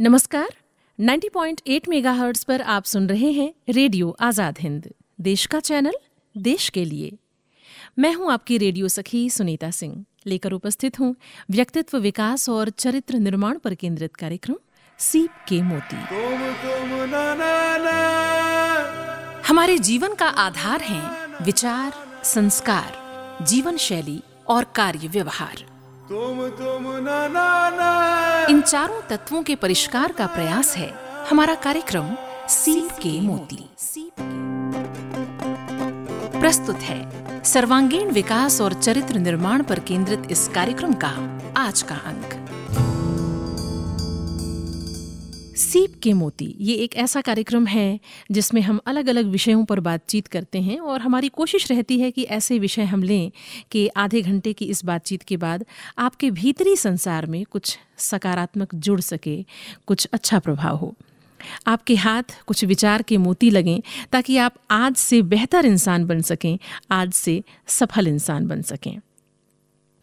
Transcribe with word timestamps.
नमस्कार 0.00 0.48
90.8 0.98 1.88
मेगाहर्ट्ज 1.88 2.42
पर 2.44 2.62
आप 2.62 2.84
सुन 2.84 3.08
रहे 3.08 3.30
हैं 3.32 3.52
रेडियो 3.68 4.10
आज़ाद 4.20 4.58
हिंद 4.60 4.88
देश 5.20 5.46
का 5.46 5.60
चैनल 5.60 5.94
देश 6.34 6.68
के 6.68 6.84
लिए। 6.84 7.16
मैं 7.98 8.12
हूँ 8.14 8.30
आपकी 8.32 8.58
रेडियो 8.58 8.88
सखी 8.88 9.30
सुनीता 9.30 9.70
सिंह। 9.70 10.04
लेकर 10.26 10.52
उपस्थित 10.52 11.00
हूँ 11.00 11.14
व्यक्तित्व 11.50 11.98
विकास 11.98 12.48
और 12.48 12.70
चरित्र 12.70 13.18
निर्माण 13.18 13.58
पर 13.58 13.74
केंद्रित 13.74 14.16
कार्यक्रम 14.16 14.56
सीप 14.98 15.30
के 15.48 15.60
मोती। 15.62 15.96
तुम 16.06 16.44
तुम 16.62 16.94
ना 17.10 17.22
ना 17.34 17.76
ना। 17.78 19.42
हमारे 19.48 19.78
जीवन 19.78 20.14
का 20.14 20.28
आधार 20.44 20.80
है 20.80 21.02
विचार 21.44 21.92
संस्कार 22.24 23.44
जीवन 23.44 23.76
शैली 23.76 24.22
और 24.48 24.72
कार्य 24.74 25.08
व्यवहार। 25.08 25.77
तुम 26.08 26.38
तुम 26.48 26.84
ना 27.04 27.16
ना 27.28 27.48
ना। 27.70 28.46
इन 28.46 28.60
चारों 28.60 29.00
तत्वों 29.08 29.42
के 29.42 29.54
परिष्कार 29.54 30.12
का 30.12 30.26
प्रयास 30.26 30.76
है। 30.76 30.88
हमारा 31.30 31.54
कार्यक्रम 31.54 32.08
सीप 32.48 32.92
के 33.02 33.20
मोती। 33.20 33.68
प्रस्तुत 36.40 36.76
है 36.76 37.42
सर्वांगीण 37.44 38.10
विकास 38.10 38.60
और 38.60 38.72
चरित्र 38.72 39.18
निर्माण 39.18 39.62
पर 39.62 39.78
केंद्रित 39.80 40.22
इस 40.30 40.48
कार्यक्रम 40.48 40.92
का 41.04 41.12
आज 41.56 41.82
का 41.82 41.94
अंक। 41.94 42.37
सीप 45.58 45.94
के 46.02 46.12
मोती, 46.12 46.54
ये 46.60 46.74
एक 46.74 46.94
ऐसा 46.96 47.20
कार्यक्रम 47.20 47.66
है 47.66 48.00
जिसमें 48.30 48.60
हम 48.62 48.78
अलग 48.86 49.08
अलग 49.08 49.26
विषयों 49.26 49.64
पर 49.64 49.80
बातचीत 49.80 50.26
करते 50.26 50.60
हैं 50.60 50.78
और 50.80 51.00
हमारी 51.00 51.28
कोशिश 51.28 51.70
रहती 51.70 51.98
है 52.00 52.10
कि 52.10 52.22
ऐसे 52.22 52.58
विषय 52.58 52.82
हम 52.82 53.02
लें 53.02 53.30
कि 53.70 53.86
आधे 53.88 54.22
घंटे 54.22 54.52
की 54.52 54.64
इस 54.64 54.84
बातचीत 54.84 55.22
के 55.22 55.36
बाद 55.36 55.64
आपके 55.98 56.30
भीतरी 56.30 56.76
संसार 56.76 57.26
में 57.26 57.44
कुछ 57.44 57.78
सकारात्मक 57.98 58.74
जुड़ 58.74 59.00
सके, 59.00 59.44
कुछ 59.86 60.08
अच्छा 60.12 60.38
प्रभाव 60.38 60.76
हो। 60.76 60.94
आपके 61.66 61.94
हाथ 61.94 62.22
कुछ 62.46 62.64
विचार 62.64 63.02
के 63.02 63.16
मोती 63.16 63.50
लगें 63.50 63.80
ताकि 64.12 64.36
आप 64.36 64.54
आज 64.70 64.96
से 64.96 65.22
बेहतर 65.22 65.66
इंसान 65.66 66.06
बन 66.06 66.20
सकें, 66.20 66.58
आज 66.90 67.12
से 67.12 67.42
सफल 67.66 68.08
इंसान 68.08 68.46
बन 68.46 68.62
सकें। 68.62 68.98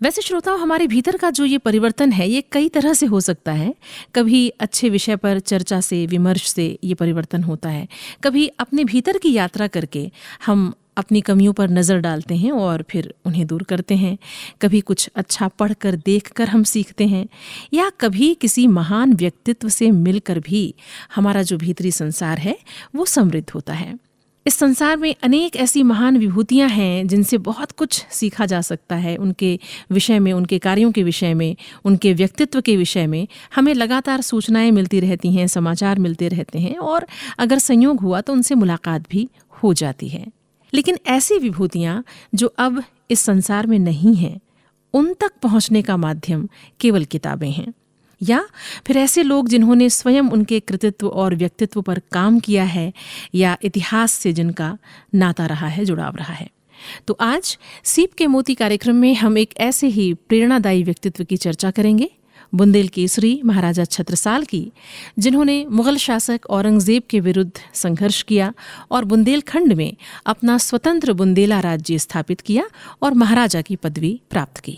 वैसे 0.05 0.21
श्रोताओं, 0.21 0.59
हमारे 0.59 0.87
भीतर 0.87 1.17
का 1.17 1.29
जो 1.29 1.45
ये 1.45 1.57
परिवर्तन 1.57 2.11
है, 2.11 2.29
ये 2.29 2.43
कई 2.51 2.69
तरह 2.69 2.93
से 2.93 3.05
हो 3.05 3.19
सकता 3.19 3.51
है। 3.51 3.75
कभी 4.15 4.49
अच्छे 4.49 4.89
विषय 4.89 5.15
पर 5.15 5.39
चर्चा 5.39 5.81
से, 5.81 6.05
विमर्श 6.05 6.47
से 6.47 6.79
ये 6.83 6.93
परिवर्तन 6.93 7.43
होता 7.43 7.69
है। 7.69 7.87
कभी 8.23 8.47
अपने 8.47 8.83
भीतर 8.83 9.17
की 9.17 9.33
यात्रा 9.33 9.67
करके 9.67 10.11
हम 10.45 10.73
अपनी 10.97 11.21
कमियों 11.21 11.53
पर 11.53 11.69
नज़र 11.69 11.99
डालते 11.99 12.35
हैं 12.35 12.51
और 12.51 12.85
फिर 12.89 13.13
उन्हें 13.25 13.47
दूर 13.47 13.63
करते 13.63 13.95
हैं। 13.95 14.17
कभी 14.61 14.81
कुछ 14.81 15.09
अच्छा 15.15 15.47
पढ़कर 15.47 15.95
देखकर 15.95 16.47
हम 16.47 16.63
सीखते 16.63 17.07
हैं। 17.07 17.27
या 17.73 17.89
कभी 17.89 18.33
किसी 18.33 18.67
महान 18.67 19.13
व्यक्तित्व 19.13 19.69
से 19.69 19.91
मिलकर 19.91 20.39
भी 20.39 20.75
हमारा 21.15 21.43
जो 21.43 21.57
भीतरी 21.57 21.91
संसार 21.91 22.37
है, 22.37 22.57
वो 22.95 23.05
समृद्ध 23.05 23.49
होता 23.49 23.73
है। 23.73 24.04
इस 24.47 24.55
संसार 24.55 24.97
में 24.97 25.15
अनेक 25.23 25.55
ऐसी 25.55 25.83
महान 25.83 26.17
विभूतियाँ 26.17 26.69
हैं 26.69 27.07
जिनसे 27.07 27.37
बहुत 27.37 27.71
कुछ 27.71 28.05
सीखा 28.11 28.45
जा 28.45 28.61
सकता 28.61 28.95
है। 28.95 29.15
उनके 29.15 29.59
विषय 29.91 30.19
में, 30.19 30.33
उनके 30.33 30.59
कार्यों 30.59 30.91
के 30.91 31.03
विषय 31.03 31.33
में, 31.33 31.55
उनके 31.85 32.13
व्यक्तित्व 32.13 32.61
के 32.61 32.77
विषय 32.77 33.07
में 33.07 33.27
हमें 33.55 33.73
लगातार 33.73 34.21
सूचनाएँ 34.21 34.71
मिलती 34.71 34.99
रहती 34.99 35.33
हैं, 35.33 35.47
समाचार 35.47 35.99
मिलते 35.99 36.27
रहते 36.27 36.59
हैं 36.59 36.77
और 36.77 37.07
अगर 37.39 37.59
संयोग 37.59 37.99
हुआ 37.99 38.21
तो 38.21 38.33
उनसे 38.33 38.55
मुलाकात 38.55 39.09
भी 39.09 39.29
हो 39.63 39.73
जाती 39.73 40.07
है। 40.07 40.25
लेकिन 40.73 40.97
ऐसी 41.07 41.37
विभूतियाँ 41.37 42.03
जो 42.35 42.53
अब 42.57 42.83
इस 43.11 43.19
संसार 43.19 43.67
में 43.67 43.79
नहीं 43.79 44.15
हैं, 44.15 44.39
उन 44.93 45.13
तक 45.13 45.31
पहुँचने 45.43 45.81
का 45.81 45.97
माध्यम 45.97 46.49
केवल 46.79 47.05
किताबें 47.05 47.51
हैं। 47.51 47.73
या 48.23 48.43
फिर 48.87 48.97
ऐसे 48.97 49.23
लोग 49.23 49.49
जिन्होंने 49.49 49.89
स्वयं 49.89 50.29
उनके 50.29 50.59
कृतित्व 50.59 51.07
और 51.07 51.35
व्यक्तित्व 51.35 51.81
पर 51.81 52.01
काम 52.11 52.39
किया 52.39 52.63
है 52.63 52.93
या 53.35 53.57
इतिहास 53.63 54.11
से 54.11 54.33
जिनका 54.33 54.77
नाता 55.15 55.45
रहा 55.45 55.67
है, 55.67 55.85
जुड़ाव 55.85 56.15
रहा 56.15 56.33
है। 56.33 56.49
तो 57.07 57.17
आज 57.21 57.57
सीप 57.83 58.13
के 58.13 58.27
मोती 58.27 58.53
कार्यक्रम 58.55 58.95
में 58.95 59.15
हम 59.15 59.37
एक 59.37 59.53
ऐसे 59.57 59.87
ही 59.87 60.13
प्रेरणादायी 60.13 60.83
व्यक्तित्व 60.83 61.23
की 61.23 61.37
चर्चा 61.37 61.71
करेंगे, 61.71 62.09
बुंदेल 62.55 62.87
केसरी, 62.87 63.41
महाराजा 63.45 63.83
छत्रसाल 63.83 64.43
की, 64.43 64.71
जिन्होंने 65.19 65.65
मुगल 65.65 65.97
शासक 65.97 66.45
औरंगज़ेब 66.49 67.03
के 67.09 67.19
विरुद्ध 67.19 67.51
संघर्ष 67.73 68.21
किया 68.23 68.53
और 68.91 69.05
बुंदेलखंड 69.05 69.73
में 69.73 69.95
अपना 70.25 70.57
स्वतंत्र 70.57 71.13
बुंदेला 71.13 71.59
राज्य 71.59 71.97
स्थापित 71.97 72.41
किया 72.41 72.63
और 73.01 73.13
महाराजा 73.13 73.61
की 73.61 73.75
पदवी 73.75 74.21
प्राप्त 74.29 74.59
की। 74.59 74.77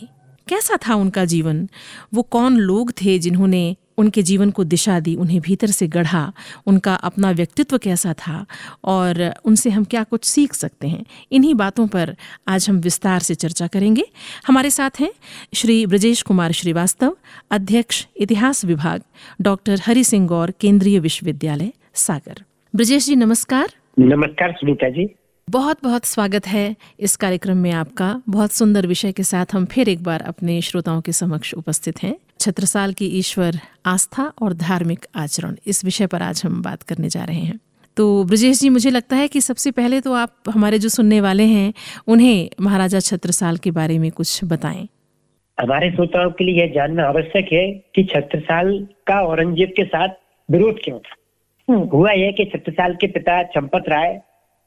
कैसा 0.49 0.77
था 0.87 0.95
उनका 0.95 1.25
जीवन? 1.25 1.69
वो 2.13 2.21
कौन 2.21 2.57
लोग 2.57 2.91
थे 2.91 3.19
जिन्होंने 3.19 3.75
उनके 3.97 4.21
जीवन 4.23 4.51
को 4.51 4.63
दिशा 4.63 4.99
दी, 4.99 5.15
उन्हें 5.15 5.41
भीतर 5.41 5.67
से 5.67 5.87
गढ़ा? 5.87 6.33
उनका 6.65 6.95
अपना 6.95 7.31
व्यक्तित्व 7.31 7.77
कैसा 7.77 8.13
था? 8.13 8.45
और 8.83 9.33
उनसे 9.45 9.69
हम 9.69 9.83
क्या 9.83 10.03
कुछ 10.03 10.25
सीख 10.25 10.53
सकते 10.53 10.87
हैं? 10.87 11.05
इन्हीं 11.31 11.53
बातों 11.53 11.87
पर 11.87 12.15
आज 12.47 12.69
हम 12.69 12.75
विस्तार 12.75 13.19
से 13.19 13.35
चर्चा 13.35 13.67
करेंगे। 13.67 14.03
हमारे 14.47 14.69
साथ 14.69 14.89
हैं 14.99 15.13
श्री 15.55 15.85
ब्रजेश 15.85 16.21
कुमार 16.21 16.51
श्रीवास्तव, 16.51 17.17
अध्यक्ष 17.51 18.05
इतिहास 18.17 18.65
विभाग, 18.65 19.01
डॉक्टर 19.41 19.81
हरि 19.85 20.03
सिंह 20.03 20.27
गौर, 20.27 20.53
केंद्रीय 20.59 20.99
विश्वविद्यालय, 20.99 21.71
सागर। 21.93 22.43
ब्रजेश 22.75 23.05
जी, 23.05 23.15
नमस्कार। 23.15 23.73
नमस्कार 23.99 24.51
सुनीता 24.51 24.89
जी। 24.89 25.15
बहुत 25.49 25.77
बहुत 25.83 26.05
स्वागत 26.05 26.47
है 26.47 26.75
इस 26.99 27.15
कार्यक्रम 27.15 27.57
में 27.57 27.71
आपका 27.71 28.21
बहुत 28.29 28.51
सुंदर 28.51 28.87
विषय 28.87 29.11
के 29.11 29.23
साथ 29.23 29.45
हम 29.53 29.65
फिर 29.65 29.89
एक 29.89 30.03
बार 30.03 30.21
अपने 30.21 30.61
श्रोताओं 30.61 31.01
के 31.01 31.11
समक्ष 31.11 31.53
उपस्थित 31.53 32.03
हैं। 32.03 32.15
छत्रसाल 32.39 32.93
की 32.93 33.05
ईश्वर, 33.05 33.59
आस्था 33.85 34.33
और 34.41 34.53
धार्मिक 34.53 35.05
आचरण, 35.15 35.55
इस 35.67 35.85
विषय 35.85 36.07
पर 36.07 36.21
आज 36.21 36.41
हम 36.45 36.61
बात 36.61 36.83
करने 36.83 37.09
जा 37.09 37.23
रहे 37.23 37.39
हैं। 37.39 37.59
तो 37.97 38.23
ब्रजेश 38.23 38.59
जी, 38.59 38.69
मुझे 38.69 38.89
लगता 38.89 39.15
है 39.15 39.27
कि 39.27 39.41
सबसे 39.41 39.71
पहले 39.71 40.01
तो 40.01 40.13
आप 40.13 40.33
हमारे 40.49 40.79
जो 40.79 40.89
सुनने 40.89 41.21
वाले 41.21 41.43
हैं, 41.43 41.73
उन्हें 42.07 42.49
महाराजा 42.61 42.99
छत्रसाल 42.99 43.57
के 43.57 43.71
बारे 43.71 43.99
में 43.99 44.11
कुछ 44.11 44.43
बताएँ। 44.43 44.87
हमारे 45.59 45.91
श्रोताओं 45.91 46.31
के 46.31 46.43
लिए 46.43 46.65
यह 46.65 46.73
जानना 46.73 47.03
आवश्यक 47.03 47.49
है 47.53 47.71
कि 47.95 48.03
छत्रसाल 48.03 48.87
का 49.07 49.21
औरंगज़ेब 49.21 49.69
के 49.69 49.85
साथ 49.85 50.09
विरोध 50.51 50.75
क्यों 50.83 50.99
था? 50.99 51.15
हुआ 51.93 52.11
यह 52.11 52.31
कि 52.31 52.45
छत्रसाल 52.45 52.95
के 52.95 53.07
पिता 53.07 53.43
चंपत 53.43 53.83
राय 53.87 54.21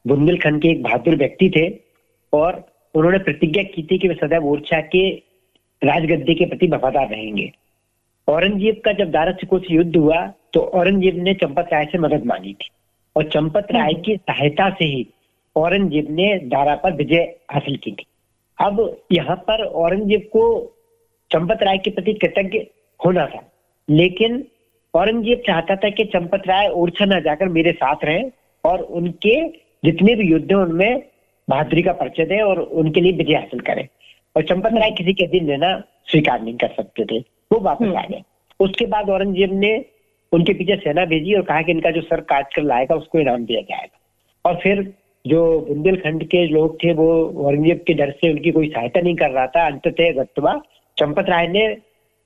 बुंदेलखंड 0.05 0.61
के 0.61 0.69
एक 0.69 0.83
बहादुर 0.83 1.15
व्यक्ति 1.15 1.49
थे 1.49 1.67
और 2.33 2.63
उन्होंने 2.95 3.17
प्रतिज्ञा 3.19 3.63
की 3.65 3.83
थी 3.83 3.97
कि 3.97 4.07
वे 4.07 4.15
सदैव 4.15 4.45
ओरछा 4.47 4.79
के 4.87 5.09
राजगद्दी 5.81 6.35
के 6.35 6.45
प्रति 6.45 6.67
वफादार 6.67 7.09
रहेंगे। 7.09 7.51
औरंगज़ेब 8.27 8.81
का 8.85 8.91
जब 8.93 9.11
दारा 9.11 9.31
सिकों 9.31 9.59
से 9.59 9.73
युद्ध 9.73 9.95
हुआ 9.95 10.25
तो 10.53 10.59
औरंगज़ेब 10.59 11.15
ने 11.23 11.33
चंपत 11.35 11.69
राय 11.73 11.85
से 11.85 11.97
मदद 11.97 12.25
मांगी 12.25 12.53
थी 12.53 12.69
और 13.15 13.29
चंपत 13.29 13.67
राय 13.71 13.93
की 14.05 14.15
सहायता 14.17 14.69
से 14.69 14.85
ही 14.85 15.05
औरंगज़ेब 15.55 16.07
ने 16.09 16.35
दारा 16.49 16.75
पर 16.75 16.93
विजय 16.95 17.23
हासिल 17.53 17.77
की 17.77 17.91
थी। 17.91 18.05
अब 18.59 18.97
यहाँ 19.11 19.35
पर 19.47 19.63
औरंगज़ेब 19.63 20.29
को 20.33 20.43
चंपत 21.31 21.63
राय 21.63 21.77
के 21.77 21.91
प्रति 21.91 22.13
कृतज्ञ 22.13 22.59
होना 22.99 23.25
था 23.25 23.41
लेकिन 23.87 24.43
औरंगज़ेब 24.93 25.41
चाहता 25.47 25.75
था 25.75 25.89
कि 25.89 26.03
चंपत 26.13 26.47
राय 26.47 26.67
ओरछा 26.69 27.05
न 27.05 27.19
जाकर 27.21 27.49
मेरे 27.49 27.71
साथ 27.73 28.05
रहें 28.05 28.31
और 28.63 28.81
उनके 28.81 29.35
जितने 29.83 30.15
भी 30.15 30.23
युद्ध 30.23 30.51
हैं 30.51 30.59
उनमें 30.59 31.03
बहादुरी 31.47 31.81
का 31.81 31.91
परिचय 31.91 32.25
दें 32.25 32.41
और 32.41 32.59
उनके 32.59 33.01
लिए 33.01 33.11
विजय 33.11 33.33
हासिल 33.33 33.59
करें। 33.59 33.87
और 34.35 34.43
चंपत 34.43 34.73
राय 34.73 34.91
किसी 34.91 35.13
के 35.13 35.27
दिन 35.27 35.47
लेना 35.47 35.83
स्वीकार 36.05 36.41
नहीं 36.41 36.57
कर 36.57 36.67
सकते 36.67 37.05
थे। 37.05 37.19
वो 37.51 37.59
वापस 37.59 37.95
आ 37.97 38.03
गए। 38.05 38.21
उसके 38.59 38.85
बाद 38.85 39.09
औरंगज़ेब 39.09 39.53
ने 39.53 39.85
उनके 40.31 40.53
पीछे 40.53 40.75
सेना 40.75 41.05
भेजी 41.05 41.33
और 41.33 41.41
कहा 41.41 41.61
कि 41.61 41.71
इनका 41.71 41.91
जो 41.91 42.01
सर 42.01 42.21
काट 42.21 42.53
कर 42.53 42.61
लाएगा 42.61 42.95
उसको 42.95 43.19
इनाम 43.19 43.45
दिया 43.45 43.61
जाएगा। 43.61 44.49
और 44.49 44.59
फिर 44.63 44.93
जो 45.25 45.59
बुंदेलखंड 45.59 46.23
के 46.23 46.45
लोग 46.47 46.83
थे 46.83 46.93
वो 46.93 47.09
औरंगज़ेब 47.45 47.83
के 47.87 47.93
डर 47.93 48.11
से 48.11 48.31
उनकी 48.31 48.51
कोई 48.51 48.69
सहायता 48.69 49.01
नहीं 49.01 49.15
कर 49.15 49.29
रहा 49.29 49.47
था। 49.47 49.65
अंततः 49.65 50.11
गत्वा 50.11 50.61
चंपत 50.97 51.29
राय 51.29 51.47
ने 51.47 51.77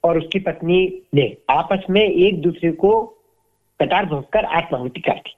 और 0.03 0.17
उसकी 0.17 0.39
पत्नी 0.39 1.01
ने 1.13 1.35
आपस 1.49 1.85
में 1.89 2.01
एक 2.01 2.41
दूसरे 2.41 2.71
को 2.71 3.01
कटार 3.79 4.05
भोगकर 4.05 4.45
आत्माहुति 4.45 5.01
कर 5.01 5.13
दी। 5.13 5.33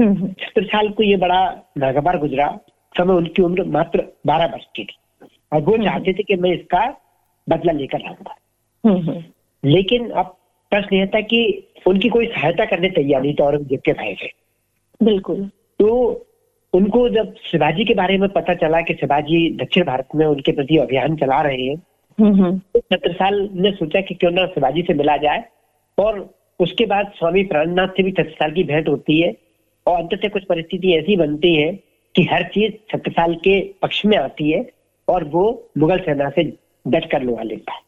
सत्तर 0.40 0.64
साल 0.64 0.88
को 0.88 1.02
ये 1.02 1.16
बड़ा 1.16 1.40
नागवार 1.78 2.18
गुजरा। 2.18 2.58
समय 2.94 3.14
उनकी 3.14 3.42
उम्र 3.42 3.64
मात्र 3.64 4.04
बारह 4.26 4.46
वर्ष 4.46 4.64
की 4.76 4.84
थी। 4.84 4.96
और 5.52 5.60
वो 5.60 5.76
चाहते 5.84 6.12
थे 6.12 6.22
कि 6.22 6.36
मैं 6.36 6.50
इसका 6.50 6.96
बदला 7.48 7.72
लेकर 7.72 8.06
आऊँगा। 8.06 8.36
लेकिन 9.64 10.10
अब 10.10 10.36
प्रश्न 10.72 10.96
यह 10.96 11.06
था 11.06 11.20
कि 11.20 11.68
उनकी 11.86 12.08
कोई 12.08 12.26
सहायता 12.26 12.64
करने 12.64 12.88
तैयार 12.88 13.22
नहीं 13.22 13.34
था 13.34 13.44
औरंगज़ेब 13.44 13.80
के 13.80 13.92
भाई 13.92 14.14
से 14.14 14.30
बिल्कुल। 15.04 15.50
तो 15.78 15.88
उनको 16.72 17.08
जब 17.08 17.34
शिवाजी 17.44 17.84
के 17.84 17.94
बारे 17.94 18.18
में 18.18 18.28
पता 18.28 18.54
चला 18.54 18.80
कि 18.80 18.94
शिवाजी 18.94 19.56
दक्षिण 19.56 19.84
भारत 19.84 20.08
में 20.14 20.26
उनके 20.26 20.52
प्रति 20.52 20.76
अभियान 20.76 21.16
चला 21.16 21.40
रहे 21.42 21.62
हैं 21.62 21.76
तो 22.74 22.80
छत्रसाल 22.80 23.48
ने 23.54 23.70
सोचा 23.70 24.00
कि 24.00 24.14
क्यों 24.14 24.30
ना 24.30 24.46
शिवाजी 24.46 24.82
से 24.82 24.94
मिला 24.94 25.16
जाए। 25.16 25.44
और 25.98 26.34
उसके 26.60 26.86
बाद 26.86 27.12
स्वामी 27.16 27.42
प्राणनाथ 27.44 27.88
से 27.88 28.02
भी 28.02 28.12
छत्रसाल 28.12 28.52
की 28.52 28.64
भेंट 28.64 28.88
होती 28.88 29.20
है। 29.20 29.32
और 29.86 30.00
अंत 30.00 30.10
से 30.14 30.28
कुछ 30.28 30.44
परिस्थिति 30.44 30.92
ऐसी 30.92 31.16
बनती 31.16 31.54
है 31.54 31.72
कि 32.14 32.22
हर 32.22 32.42
चीज़ 32.42 32.72
छत्रसाल 32.92 33.34
के 33.34 33.60
पक्ष 33.82 34.04
में 34.06 34.16
आती 34.18 34.50
है 34.50 34.70
और 35.08 35.24
वो 35.24 35.70
मुगल 35.78 35.98
सेना 35.98 36.30
से 36.30 36.42
डट 36.88 37.10
कर 37.10 37.22
लोहा 37.22 37.42
लेता 37.42 37.72
है। 37.72 37.80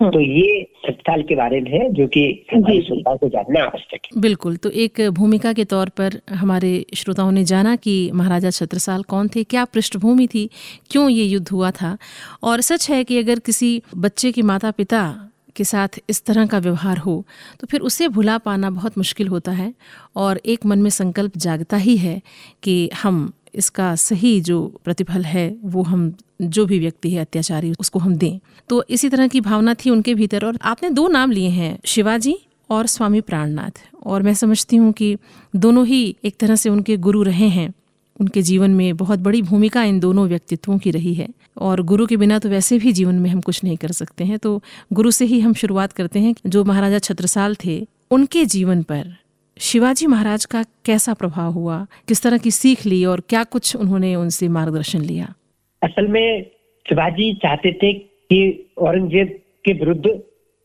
हम्म। 0.00 0.10
तो 0.12 0.20
ये 0.20 0.66
सत्ताल 0.86 1.22
के 1.22 1.34
बारे 1.34 1.60
में 1.60 1.70
है 1.70 1.92
जो 1.92 2.06
कि 2.06 2.46
हमारे 2.52 2.80
श्रोताओं 2.82 3.16
को 3.16 3.28
जानना 3.28 3.64
आवश्यक 3.64 4.00
है। 4.04 4.20
बिल्कुल 4.20 4.56
तो 4.56 4.70
एक 4.70 5.00
भूमिका 5.10 5.52
के 5.52 5.64
तौर 5.64 5.88
पर 5.88 6.20
हमारे 6.30 6.86
श्रोताओं 6.94 7.32
ने 7.32 7.44
जाना 7.44 7.76
कि 7.76 8.10
महाराजा 8.14 8.50
छत्रसाल 8.50 9.02
कौन 9.02 9.28
थे 9.28 9.44
क्या 9.44 9.64
पृष्ठभूमि 9.64 10.26
थी 10.26 10.50
क्यों 10.90 11.08
ये 11.08 11.24
युद्ध 11.24 11.48
हुआ 11.48 11.70
था? 11.70 11.98
और 12.42 12.60
सच 12.60 12.90
है 12.90 13.04
कि 13.04 13.18
अगर 13.18 13.38
किसी 13.38 13.82
बच्चे 13.96 14.32
के 14.32 14.42
माता 14.42 14.70
पिता 14.70 15.30
के 15.56 15.64
साथ 15.64 15.98
इस 16.10 16.24
तरह 16.24 16.46
का 16.46 16.58
व्यवहार 16.58 16.98
हो 16.98 17.24
तो 17.60 17.66
फिर 17.66 17.80
उसे 17.80 18.08
भुला 18.08 18.38
पाना 18.38 18.70
बहुत 18.70 18.98
मुश्किल 18.98 19.28
होता 19.28 19.52
है। 19.52 19.72
और 20.16 20.40
एक 20.46 20.66
मन 20.66 20.82
में 20.82 20.90
संकल्प 20.90 21.36
जागता 21.36 21.76
ही 21.76 21.96
है 21.96 22.20
कि 22.62 22.90
हम 23.02 23.32
इसका 23.54 23.94
सही 23.96 24.40
जो 24.40 24.62
प्रतिफल 24.84 25.24
है, 25.24 25.56
वो 25.64 25.82
हम 25.82 26.12
जो 26.42 26.64
भी 26.66 26.78
व्यक्ति 26.78 27.10
है, 27.10 27.20
अत्याचारी, 27.20 27.72
उसको 27.80 27.98
हम 27.98 28.14
दें। 28.14 28.38
तो 28.68 28.84
इसी 28.90 29.08
तरह 29.08 29.28
की 29.28 29.40
भावना 29.40 29.74
थी 29.74 29.90
उनके 29.90 30.14
भीतर 30.14 30.44
और 30.44 30.58
आपने 30.62 30.90
दो 30.90 31.06
नाम 31.08 31.30
लिए 31.30 31.48
हैं, 31.48 31.78
शिवाजी 31.84 32.36
और 32.70 32.86
स्वामी 32.86 33.20
प्राणनाथ। 33.20 33.82
और 34.06 34.22
मैं 34.22 34.34
समझती 34.34 34.76
हूँ 34.76 34.92
कि 34.92 35.16
दोनों 35.56 35.86
ही 35.86 36.16
एक 36.24 36.36
तरह 36.36 36.56
से 36.56 36.70
उनके 36.70 36.96
गुरु 36.96 37.22
रहे 37.22 37.48
हैं। 37.48 37.72
उनके 38.20 38.42
जीवन 38.42 38.70
में 38.70 38.96
बहुत 38.96 39.18
बड़ी 39.18 39.42
भूमिका 39.42 39.84
इन 39.84 40.00
दोनों 40.00 40.26
व्यक्तित्वों 40.28 40.78
की 40.78 40.90
रही 40.90 41.14
है। 41.14 41.28
और 41.58 41.82
गुरु 41.82 42.06
के 42.06 42.16
बिना 42.16 42.38
तो 42.38 42.48
वैसे 42.48 42.78
भी 42.78 42.92
जीवन 42.92 43.14
में 43.14 43.30
हम 43.30 43.40
कुछ 43.40 43.64
नहीं 43.64 43.76
कर 43.76 43.92
सकते 43.92 44.24
हैं। 44.24 44.38
तो 44.38 44.62
गुरु 44.92 45.10
से 45.10 45.24
ही 45.24 45.40
हम 45.40 45.54
शुरुआत 45.54 45.92
करते 45.92 46.20
हैं 46.20 46.34
जो 46.46 46.64
महाराजा 46.64 46.98
छत्रसाल 46.98 47.56
थे, 47.64 47.86
उनके 48.10 48.44
जीवन 48.44 48.82
पर 48.82 49.16
शिवाजी 49.58 50.06
महाराज 50.06 50.44
का 50.44 50.62
कैसा 50.84 51.14
प्रभाव 51.14 51.52
हुआ? 51.52 51.86
किस 52.08 52.22
तरह 52.22 52.38
की 52.38 52.50
सीख 52.50 52.86
ली 52.86 53.04
और 53.04 53.20
क्या 53.20 53.44
कुछ 53.44 53.76
उन्होंने 53.76 54.14
उनसे 54.14 54.48
मार्गदर्शन 54.48 55.00
लिया? 55.00 55.34
असल 55.82 56.08
में 56.08 56.42
शिवाजी 56.88 57.34
चाहते 57.34 57.72
थे 57.72 57.92
कि 57.92 58.70
औरंगज़ेब 58.78 59.38
के 59.64 59.72
विरुद्ध 59.72 60.06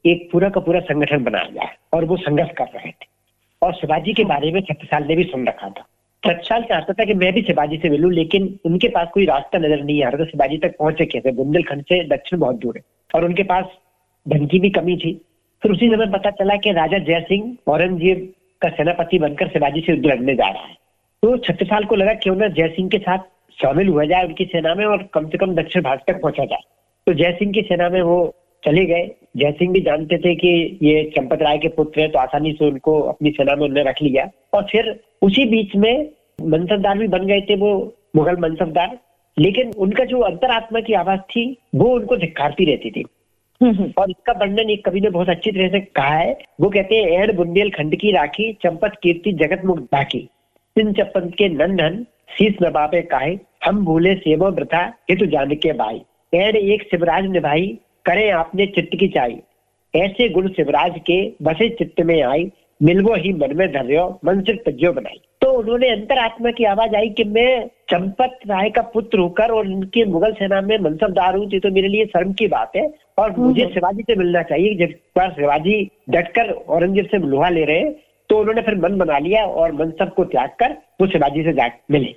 एक 0.06 0.30
पूरा 0.32 0.50
का 0.50 0.60
पूरा 0.60 0.80
संगठन 0.80 1.24
बनाया 1.24 1.50
जाए 1.50 1.76
और 1.94 2.06
वो 2.06 2.18
संघर्ष 2.18 2.50
कर 2.58 2.66
रहे 2.76 2.92
थे। 2.92 3.08
और 3.62 3.74
शिवाजी 3.74 4.14
के 4.14 4.24
बारे 4.24 4.52
में 4.52 4.62
छत्रसाल 4.62 5.04
ने 5.04 5.16
भी 5.16 5.24
सुन 5.24 5.48
रखा 5.48 5.70
था। 5.70 5.88
छत्रसाल 6.24 6.64
चाहता 6.64 6.94
था 6.94 7.04
कि 7.06 7.14
मैं 7.14 7.32
भी 7.34 7.42
शिवाजी 7.42 7.78
से 7.78 7.90
मिलूं, 7.90 8.12
लेकिन 8.12 8.48
उनके 8.66 8.88
पास 8.88 9.08
कोई 9.14 9.26
रास्ता 9.26 9.58
नज़र 9.58 9.84
नहीं 9.84 10.04
आ 10.04 10.10
रहा 10.10 10.20
था। 10.20 10.30
शिवाजी 10.30 10.58
तक 10.58 10.76
पहुँचे 10.80 11.06
कैसे 11.06 11.32
बुंदेलखंड 11.32 11.84
से 11.84 12.04
दक्षिण 12.08 12.40
बहुत 12.40 12.56
दूर 12.56 12.78
है 12.78 12.84
और 13.16 13.26
उनके 13.26 13.44
पास 13.44 13.66
धन 14.26 14.46
की 14.46 14.60
भी 14.60 14.70
कमी 14.70 14.96
थी। 14.98 15.14
फिर 15.64 15.72
उसी 15.72 15.88
समय 15.88 16.08
पता 16.12 16.32
चला 16.32 16.56
कि 16.56 16.72
राजा 16.72 16.98
जय 16.98 17.20
सिंह 17.20 17.56
औरंगज़ेब 17.68 18.28
का 18.62 18.70
सेनापति 18.70 19.20
बनकर 19.20 19.48
शिवाजी 19.48 19.82
से 19.82 19.92
युद्ध 19.92 20.06
लड़ने 20.06 20.36
जा 20.36 20.48
रहा 20.48 20.64
है। 20.64 20.74
तो 21.24 21.38
छत्रसाल 21.38 21.86
को 21.86 21.96
लगा 21.96 22.14
क्यों 22.14 22.36
ना 22.36 22.48
जय 22.50 22.68
सिंह 22.68 22.90
के 22.90 22.98
साथ 22.98 23.20
शामिल 23.58 23.88
हुआ 23.88 24.04
जाए, 24.06 24.26
उनकी 24.26 24.46
सेना 24.46 24.76
में 24.76 24.86
और 24.86 25.04
कम 25.14 25.30
से 25.30 25.38
कम 25.38 25.56
दक्षिण 25.56 25.82
भारत 25.84 26.04
तक 26.08 26.22
पहुँचा 26.22 26.46
जाए। 26.46 26.62
तो 27.08 27.14
जय 27.14 27.32
सिंह 27.32 27.52
की 27.54 27.62
सेना 27.62 27.90
में 27.90 28.02
वो 28.02 28.20
चले 28.64 28.86
गए। 28.86 29.10
जयसिंह 29.36 29.72
भी 29.74 29.82
जानते 29.82 30.18
थे 30.18 30.34
कि 30.36 30.80
ये 30.84 31.04
चंपत 31.16 31.42
राय 31.42 31.58
के 31.58 31.68
पुत्र 31.68 32.02
है 32.02 32.08
तो 32.08 32.20
आसानी 32.20 32.52
से 32.52 32.66
उनको 32.66 33.00
अपनी 33.02 33.32
सेना 33.32 33.56
में 33.56 33.64
उन्होंने 33.64 33.90
रख 33.90 34.02
लिया। 34.02 34.30
और 34.54 34.66
फिर 34.72 35.00
उसी 35.22 35.46
बीच 35.46 35.76
में 35.76 36.10
मनसबदार 36.42 36.98
भी 36.98 37.08
बन 37.08 37.26
गए 37.26 37.42
थे 37.42 37.56
वो 37.56 37.72
मुगल 38.16 38.38
मनसबदार। 38.40 38.98
लेकिन 39.38 39.72
उनका 39.78 40.04
जो 40.06 40.20
अंतरात्मा 40.22 40.80
की 40.80 40.94
आवाज़ 40.94 41.20
थी 41.32 41.46
वो 41.76 41.90
उनको 41.90 42.18
धिक्कारती 42.18 42.66
रहती 42.66 42.92
थी। 42.92 43.04
और 43.98 44.10
इसका 44.10 44.34
वर्णन 44.40 44.70
एक 44.70 44.84
कवि 44.86 45.02
ने 45.02 45.10
बहुत 45.10 45.30
अच्छी 45.30 45.52
तरह 45.52 45.70
से 45.70 45.80
कहा 45.96 46.16
है। 46.16 46.38
वो 46.62 46.70
कहते 46.70 46.96
हैं 46.96 47.08
एड़ 47.14 47.32
बुंदेल 47.36 47.70
खंड 47.70 47.96
की 47.96 48.12
राखी 48.12 48.52
चंपत 48.64 48.98
कीर्ति 49.04 49.32
जगत 49.34 49.66
मुक्त 49.66 49.84
बाकी। 49.92 50.20
सिंह 50.76 50.92
चपन 50.94 51.30
के 51.30 51.50
नंदन 51.50 52.06
शीस 52.30 52.56
नबाबे 52.64 53.02
काहे। 53.04 53.38
हम 53.66 53.84
भूले 53.86 54.14
सेवो 54.16 54.50
व्रथा 54.52 54.82
हित 55.10 55.24
जान 55.24 55.54
के 55.56 55.74
बाई 55.74 56.02
एड़ 56.34 56.56
एक 56.56 56.84
शिवराज 56.84 57.26
निभाई 57.26 57.68
करे 58.06 58.30
आपने 58.32 58.66
चित्त 58.66 58.98
की 59.00 59.08
चाई। 59.08 59.38
ऐसे 59.94 60.30
गुण 60.30 60.48
शिवराज 60.48 61.00
के 61.02 61.22
बसे 61.42 61.70
चित्त 61.70 62.02
में 62.02 62.22
आई 62.24 62.52
मिलवो 62.82 63.16
ही 63.16 63.34
मन 63.34 63.56
में 63.56 63.68
धर्यो 63.72 64.08
मन 64.26 64.42
से 64.42 64.54
तज्जो 64.66 64.92
बनाई। 64.94 65.20
तो 65.42 65.52
उन्होंने 65.52 65.90
अंतरात्मा 65.90 66.52
की 66.52 66.64
आवाज़ 66.64 66.96
आई 66.96 67.10
कि 67.10 67.24
मैं 67.24 67.68
चंपत 67.90 68.40
राय 68.48 68.70
का 68.70 68.82
पुत्र 68.94 69.20
होकर 69.20 69.52
और 69.52 69.68
उनकी 69.68 70.04
मुगल 70.06 70.34
सेना 70.34 70.62
में 70.62 70.78
मनसबदार 70.80 71.36
हूँ 71.36 71.50
तो 71.50 71.72
मेरे 71.72 71.88
लिए 71.88 72.06
शर्म 72.06 72.34
की 72.34 72.48
बात 72.48 72.76
है। 72.76 72.88
और 73.18 73.32
हम्म, 73.32 73.44
मुझे। 73.44 73.66
शिवाजी 73.74 74.02
से 74.02 74.16
मिलना 74.16 74.42
चाहिए 74.44 74.76
जब 74.76 74.94
पर 75.16 75.32
शिवाजी 75.32 75.90
डटकर 76.10 76.52
औरंगज़ेब 76.52 77.06
से 77.06 77.18
लोहा 77.28 77.50
ले 77.50 77.64
रहे 77.66 77.90
तो 78.30 78.38
उन्होंने 78.38 78.62
फिर 78.62 78.76
मन 78.76 78.98
बना 78.98 79.18
लिया 79.20 79.44
और 79.44 79.72
मनसब 79.72 80.14
को 80.14 80.24
त्याग 80.26 80.50
कर 80.60 80.78
वो 81.02 81.08
शिवाजी 81.08 81.44
से 81.44 81.54
जा 81.54 81.70
मिले। 81.92 82.14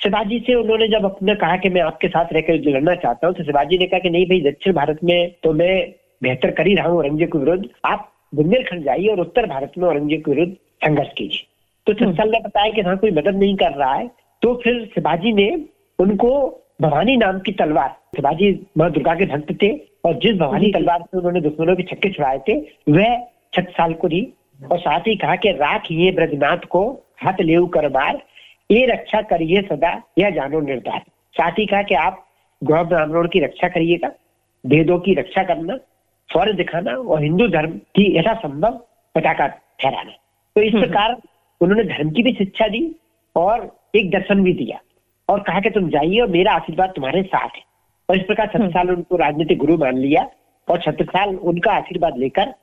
शिवाजी 0.00 0.38
से 0.38 0.54
उन्होंने 0.54 0.88
जब 0.88 1.04
अपने 1.04 1.34
कहा 1.34 1.56
कि 1.56 1.68
मैं 1.68 1.80
आपके 1.80 2.08
साथ 2.08 2.32
रहकर 2.32 2.68
लड़ना 2.70 2.94
चाहता 2.94 3.26
हूँ 3.26 3.34
तो 3.34 3.44
शिवाजी 3.44 3.78
ने 3.78 3.86
कहा 3.86 3.98
कि 3.98 4.10
नहीं 4.10 4.26
भाई 4.26 4.40
दक्षिण 4.42 4.72
भारत 4.72 4.98
में 5.04 5.30
तो 5.42 5.52
मैं 5.52 5.74
बेहतर 6.22 6.50
कर 6.50 6.66
ही 6.66 6.74
रहा 6.74 6.88
हूँ 6.88 6.98
औरंगज़ेब 6.98 7.28
के 7.28 7.38
विरुद्ध। 7.38 7.64
आप 7.84 8.12
बुंदेलखंड 8.34 8.84
जाइए 8.84 9.08
और 9.08 9.20
उत्तर 9.20 9.46
भारत 9.46 9.72
में 9.78 9.88
औरंगज़ेब 9.88 10.22
के 10.24 10.30
विरुद्ध 10.30 10.52
संघर्ष 10.84 11.12
कीजिए। 11.18 11.46
तो 11.86 11.92
छत्सल 11.94 12.30
ने 12.30 12.40
बताया 12.40 12.72
कि 12.72 12.80
हाँ 12.80 12.96
कोई 12.96 13.10
मदद 13.10 13.36
नहीं 13.36 13.56
कर 13.56 13.72
रहा 13.72 13.94
है। 13.94 14.06
तो 14.42 14.54
फिर 14.64 14.84
शिवाजी 14.94 15.32
ने 15.32 15.48
उनको 15.98 16.30
भवानी 16.82 17.16
नाम 17.16 17.38
की 17.38 17.52
तलवार 17.52 17.96
शिवाजी 18.16 18.52
माँ 18.78 18.90
दुर्गा 18.92 19.14
के 19.14 19.26
भक्त 19.26 19.52
थे 19.62 19.70
और 20.04 20.18
जिस 20.18 20.36
भवानी 20.38 20.72
तलवार 20.72 21.02
से 21.02 21.18
उन्होंने 21.18 21.40
दुश्मनों 21.40 21.76
के 21.76 21.82
छक्के 21.82 22.10
छुड़ाए 22.10 22.38
थे 22.48 22.60
वह 22.88 23.16
छठ 23.54 23.70
साल 23.72 23.94
को 23.94 24.08
दी। 24.08 24.26
और 24.70 24.78
साथ 24.78 25.00
ही 25.00 25.16
कहा 25.16 25.36
कि 25.36 25.50
राख 25.54 25.90
ये 25.90 26.10
ब्रजनाथ 26.12 26.64
को 26.70 26.82
हाथ 27.22 27.40
ले 27.40 27.56
कर 27.74 27.88
बार 27.88 28.22
ये 28.70 28.86
रक्षा 28.86 29.20
करिए 29.22 29.62
सदा 29.62 29.90
यह 30.18 30.30
जानो 30.30 30.60
निर्धार। 30.60 31.02
साथ 31.34 31.52
ही 31.52 31.66
कहा 31.66 31.82
कि 31.82 31.94
आप 31.94 32.24
गौ 32.62 32.84
ब्राह्मणों 32.84 33.28
की 33.28 33.40
रक्षा 33.40 33.68
करिएगा 33.68 34.10
वेदों 34.66 34.98
की 34.98 35.14
रक्षा 35.14 35.42
करना 35.42 35.76
स्वर 36.28 36.52
दिखाना 36.52 36.92
और 36.92 37.22
हिंदू 37.22 37.48
धर्म 37.48 37.70
की 37.96 38.14
ऐसा 38.16 38.34
संभव 38.34 38.80
पटाखा 39.14 39.46
ठहराना 39.46 40.10
तो 40.10 40.62
इस 40.62 40.72
हम्म, 40.72 40.82
हम्म। 40.82 40.92
प्रकार 40.92 41.16
उन्होंने 41.60 41.84
धर्म 41.84 42.10
की 42.10 42.22
भी 42.22 42.32
शिक्षा 42.32 42.68
दी 42.68 42.94
और 43.36 43.76
एक 43.94 44.10
दर्शन 44.10 44.42
भी 44.42 44.52
दिया 44.52 44.80
और 45.28 45.40
कहा 45.40 45.60
कि 45.60 45.70
तुम 45.70 45.88
जाइए 45.88 46.20
और 46.20 46.28
मेरा 46.28 46.52
आशीर्वाद 46.52 46.92
तुम्हारे 46.96 47.22
साथ 47.22 47.48
है। 47.56 47.62
और 48.10 48.16
इस 48.16 48.22
प्रकार 48.22 48.46
छत्रसाल 48.46 48.90
उनको 48.90 49.16
राजनीतिक 49.16 49.58
गुरु 49.58 49.76
मान 49.76 49.98
लिया 49.98 50.28
और 50.68 50.80
छत्रसाल 50.80 51.36
उनका 51.36 51.72
आशीर्वाद 51.72 52.18
लेकर 52.18 52.54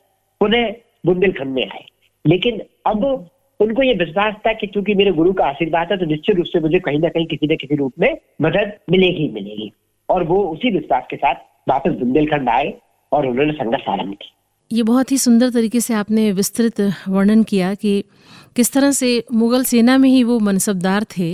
पुनः 0.42 0.74
बुंदेलखंड 1.06 1.54
में 1.54 1.68
आए। 1.70 1.86
लेकिन 2.26 2.62
अब 2.86 3.30
उनको 3.60 3.84
ये 3.84 3.94
विश्वास 3.94 4.34
था 4.48 4.54
कि 4.54 4.68
चूँकि 4.68 4.96
मेरे 4.96 5.12
गुरु 5.12 5.34
का 5.34 5.46
आशीर्वाद 5.46 5.92
है 5.92 5.98
तो 5.98 6.06
निश्चित 6.06 6.36
रूप 6.36 6.46
से 6.46 6.60
मुझे 6.60 6.80
कहीं 6.80 7.00
ना 7.00 7.10
कहीं 7.10 7.26
किसी 7.26 7.54
न 7.54 7.56
किसी 7.56 7.76
रूप 7.76 7.94
में 8.00 8.18
मदद 8.42 8.72
मिलेगी 8.90 9.30
मिलेगी। 9.34 9.72
और 10.10 10.24
वो 10.24 10.44
उसी 10.44 10.72
विश्वास 10.72 11.04
के 11.10 11.16
साथ 11.16 11.36
वापस 11.70 11.92
बुंदेलखंड 11.92 12.50
आए 12.50 12.74
और 13.12 13.28
उन्होंने 13.28 13.54
संघर्ष 13.54 13.88
आरंभ 13.90 14.14
किया। 14.14 14.40
ये 14.72 14.84
बहुत 14.84 15.12
ही 15.12 15.18
सुंदर 15.18 15.50
तरीके 15.50 15.80
से 15.80 15.94
आपने 15.94 16.32
विस्तृत 16.32 16.82
वर्णन 17.10 17.44
किया 17.44 17.74
कि 17.74 18.04
किस 18.56 18.74
तरह 18.74 18.92
से 18.92 19.24
मुगल 19.34 19.64
सेना 19.64 19.98
में 19.98 20.10
ही 20.10 20.24
वो 20.24 20.40
मनसबदार 20.40 21.04
थे 21.18 21.32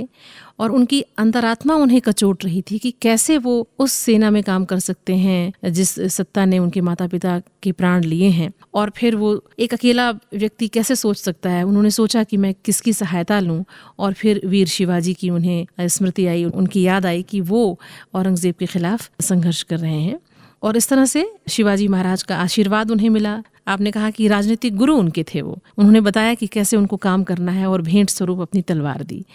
और 0.59 0.71
उनकी 0.71 1.01
अंतरात्मा 1.17 1.75
उन्हें 1.75 2.01
कचोट 2.01 2.45
रही 2.45 2.61
थी 2.61 2.77
कि 2.77 2.93
कैसे 3.01 3.37
वो 3.37 3.67
उस 3.79 3.91
सेना 3.91 4.29
में 4.29 4.43
काम 4.43 4.65
कर 4.65 4.79
सकते 4.79 5.15
हैं 5.15 5.71
जिस 5.71 5.99
सत्ता 6.13 6.45
ने 6.45 6.59
उनके 6.59 6.81
माता 6.81 7.07
पिता 7.07 7.41
के 7.63 7.71
प्राण 7.71 8.03
लिए 8.03 8.29
हैं। 8.29 8.51
और 8.73 8.91
फिर 8.97 9.15
वो 9.15 9.43
एक 9.59 9.73
अकेला 9.73 10.11
व्यक्ति 10.11 10.67
कैसे 10.67 10.95
सोच 10.95 11.17
सकता 11.17 11.49
है? 11.49 11.63
उन्होंने 11.63 11.89
सोचा 11.89 12.23
कि 12.23 12.37
मैं 12.37 12.55
किसकी 12.65 12.93
सहायता 12.93 13.39
लूँ? 13.39 13.65
और 13.99 14.13
फिर 14.13 14.41
वीर 14.45 14.67
शिवाजी 14.67 15.13
की 15.13 15.29
उन्हें 15.29 15.87
स्मृति 15.87 16.25
आई, 16.25 16.45
उनकी 16.45 16.81
याद 16.81 17.05
आई 17.05 17.23
कि 17.23 17.41
वो 17.41 17.79
औरंगज़ेब 18.13 18.55
के 18.59 18.65
खिलाफ 18.65 19.09
संघर्ष 19.21 19.63
कर 19.63 19.79
रहे 19.79 20.01
हैं। 20.01 20.19
और 20.63 20.77
इस 20.77 20.89
तरह 20.89 21.05
से 21.05 21.31
शिवाजी 21.49 21.87
महाराज 21.87 22.23
का 22.23 22.37
आशीर्वाद 22.37 22.91
उन्हें 22.91 23.09
मिला। 23.09 23.43
आपने 23.67 23.91
कहा 23.91 24.09
कि 24.09 24.27
राजनीतिक 24.27 24.75
गुरु 24.75 24.97
उनके 24.97 25.23
थे 25.23 25.41
वो। 25.41 25.59
उन्होंने 25.77 26.01
बताया 26.01 26.33
कि 26.33 26.47
कैसे 26.47 26.77
उनको 26.77 26.97
काम 26.97 27.23
करना 27.23 27.51
है 27.51 27.67
और 27.67 27.81
भेंट 27.81 28.09
स्वरूप 28.09 28.39
अपनी 28.39 28.61
तलवार 28.61 29.03
दी। 29.03 29.25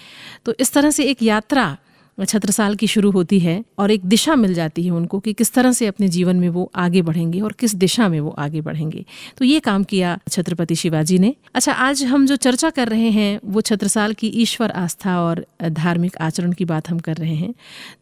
तो 0.45 0.55
इस 0.61 0.73
तरह 0.73 0.91
से 0.91 1.05
एक 1.05 1.23
यात्रा 1.23 1.77
छत्रसाल 2.19 2.75
की 2.75 2.87
शुरू 2.87 3.11
होती 3.11 3.39
है 3.41 3.65
और 3.79 3.91
एक 3.91 4.05
दिशा 4.05 4.35
मिल 4.37 4.55
जाती 4.55 4.83
है 4.83 4.91
उनको 4.91 5.19
कि 5.21 5.33
किस 5.33 5.53
तरह 5.55 5.73
से 5.73 5.87
अपने 5.87 6.09
जीवन 6.09 6.37
में 6.37 6.49
वो 6.49 6.71
आगे 6.77 7.03
बढ़ेंगे 7.03 7.41
और 7.41 7.53
किस 7.53 7.75
दिशा 7.75 8.09
में 8.09 8.19
वो 8.21 8.31
आगे 8.31 8.61
बढ़ेंगे। 8.61 9.05
तो 9.39 9.45
ये 9.45 9.61
काम 9.61 9.85
किया 9.85 10.19
छत्रपति 10.31 10.75
शिवाजी 10.75 11.19
ने। 11.19 11.35
अच्छा 11.55 11.73
आज 11.73 12.03
हम 12.05 12.27
जो 12.27 12.37
चर्चा 12.37 12.71
कर 12.71 12.89
रहे 12.89 13.11
हैं, 13.11 13.41
वो 13.45 13.61
छत्रसाल 13.61 14.13
की 14.13 14.29
ईश्वर 14.43 14.71
आस्था 14.71 15.19
और 15.21 15.45
धार्मिक 15.63 16.17
आचरण 16.21 16.53
की 16.53 16.65
बात 16.65 16.89
हम 16.89 16.99
कर 16.99 17.17
रहे 17.17 17.35
हैं। 17.35 17.55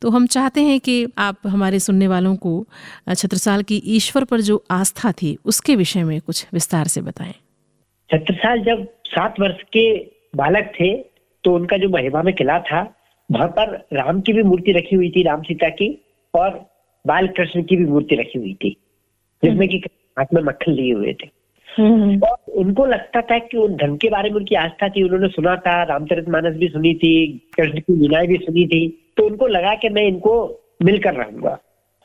तो 0.03 0.11
हम 0.11 0.27
चाहते 0.27 0.63
हैं 0.63 0.79
कि 0.81 1.07
आप 1.19 1.47
हमारे 1.47 1.79
सुनने 1.79 2.09
वालों 2.09 2.37
को 2.37 2.67
छत्रसाल 3.17 3.63
की 3.63 3.83
ईश्वर 3.87 4.25
पर 4.25 4.41
जो 4.41 4.63
आस्था 4.71 5.13
थी, 5.13 5.37
उसके 5.45 5.77
विषय 5.77 6.05
में 6.05 6.21
कुछ 6.21 6.47
विस्तार 6.53 6.87
से 6.87 7.01
बताएँ। 7.01 7.33
छत्रसाल 8.11 8.61
जब 8.61 8.87
सात 9.07 9.35
वर्ष 9.41 9.63
के 9.73 9.93
बालक 10.37 10.73
थे 10.81 10.97
तो 11.45 11.55
उनका 11.55 11.77
जो 11.77 11.89
महिमा 11.89 12.23
में 12.23 12.35
किला 12.35 12.59
था 12.59 12.83
वहाँ 13.33 13.49
पर 13.49 13.75
राम 13.93 14.21
की 14.21 14.33
भी 14.33 14.43
मूर्ति 14.43 14.73
रखी 14.73 14.97
हुई 14.97 15.11
थी 15.11 15.23
राम 15.23 15.43
सीता 15.43 15.69
की 15.73 15.89
और 16.35 16.51
बाल 17.05 17.27
कृष्ण 17.29 17.63
की 17.63 17.77
भी 17.77 17.85
मूर्ति 17.85 18.17
रखी 18.17 18.39
हुई 18.39 18.55
थी 18.55 18.77
जिसमें 19.43 19.69
कि 19.69 19.83
हाथ 20.17 20.35
में 20.35 20.43
मक्खन 20.43 20.73
लिए 20.73 20.93
हुए 20.95 21.13
थे 21.15 21.31
हम्म। 21.69 22.19
और 22.19 22.53
उनको 22.53 22.87
लगता 22.87 23.21
था 23.21 23.39
कि 23.39 23.57
उन 23.57 23.77
धन 23.77 23.97
के 23.97 24.09
बारे 24.11 24.31
में 24.31 24.37
उनकी 24.37 24.55
आस्था 24.55 24.89
थी 24.89 25.03
उन्होंने 25.03 25.29
सुना 25.29 25.57
था 25.57 25.83
रामचरित 25.83 26.29
मानस 26.29 26.57
भी 26.57 26.69
सुनी 26.69 26.95
थी 26.95 27.13
कृष्ण 27.57 27.81
की 27.81 27.97
लीलाएँ 27.97 28.27
भी 28.27 28.37
सुनी 28.37 28.67
थी 28.67 28.81
तो 29.17 29.27
उनको 29.27 29.47
लगा 29.47 29.75
कि 29.75 29.89
मैं 29.89 30.03
इनको 30.03 30.35
मिलकर 30.83 31.15
रहूँगा 31.15 31.59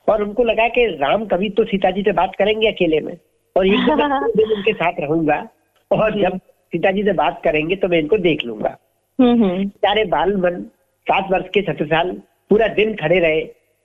और 0.08 0.24
उनको 0.24 0.44
लगा 0.44 0.68
कि 0.68 0.86
राम 0.96 1.26
कभी 1.26 1.50
तो 1.50 1.64
सीता 1.66 1.92
जी 1.92 2.02
से 2.02 2.12
बात 2.12 2.36
करेंगे 2.36 2.68
अकेले 2.68 3.00
में 3.00 3.18
और 3.56 3.68
एक 3.68 3.90
दिन 4.38 4.52
उनके 4.58 4.74
साथ 4.74 5.00
रहूँगा 5.00 5.46
और 5.92 6.20
जब 6.22 6.38
सीता 6.74 6.92
जी 6.92 7.04
से 7.04 7.14
बात 7.16 7.42
करेंगे 7.44 7.76
तो 7.76 7.88
मैं 7.88 8.00
इनको 8.00 8.18
देख 8.22 8.46
लूँगा 8.46 8.78
हम्म, 9.20 9.44
हम्म। 9.44 9.68
सारे 9.68 10.04
बाल 10.08 10.36
मन 10.38 10.66
सात 11.08 11.32
वर्ष 11.32 11.46
के 11.58 11.62
साल 11.62 12.12
पूरा 12.52 12.68
दिन 12.74 12.94
खड़े 12.96 13.20
रहे 13.20 13.40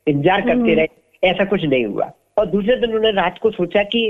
इंतज़ार 0.07 0.41
करते 0.41 0.53
हम्म। 0.53 0.75
रहे 0.75 1.29
ऐसा 1.29 1.45
कुछ 1.45 1.65
नहीं 1.65 1.85
हुआ। 1.85 2.11
और 2.39 2.47
दूसरे 2.47 2.77
दिन 2.77 2.91
उन्होंने 2.91 3.11
रात 3.13 3.39
को 3.39 3.51
सोचा 3.51 3.83
कि 3.85 4.03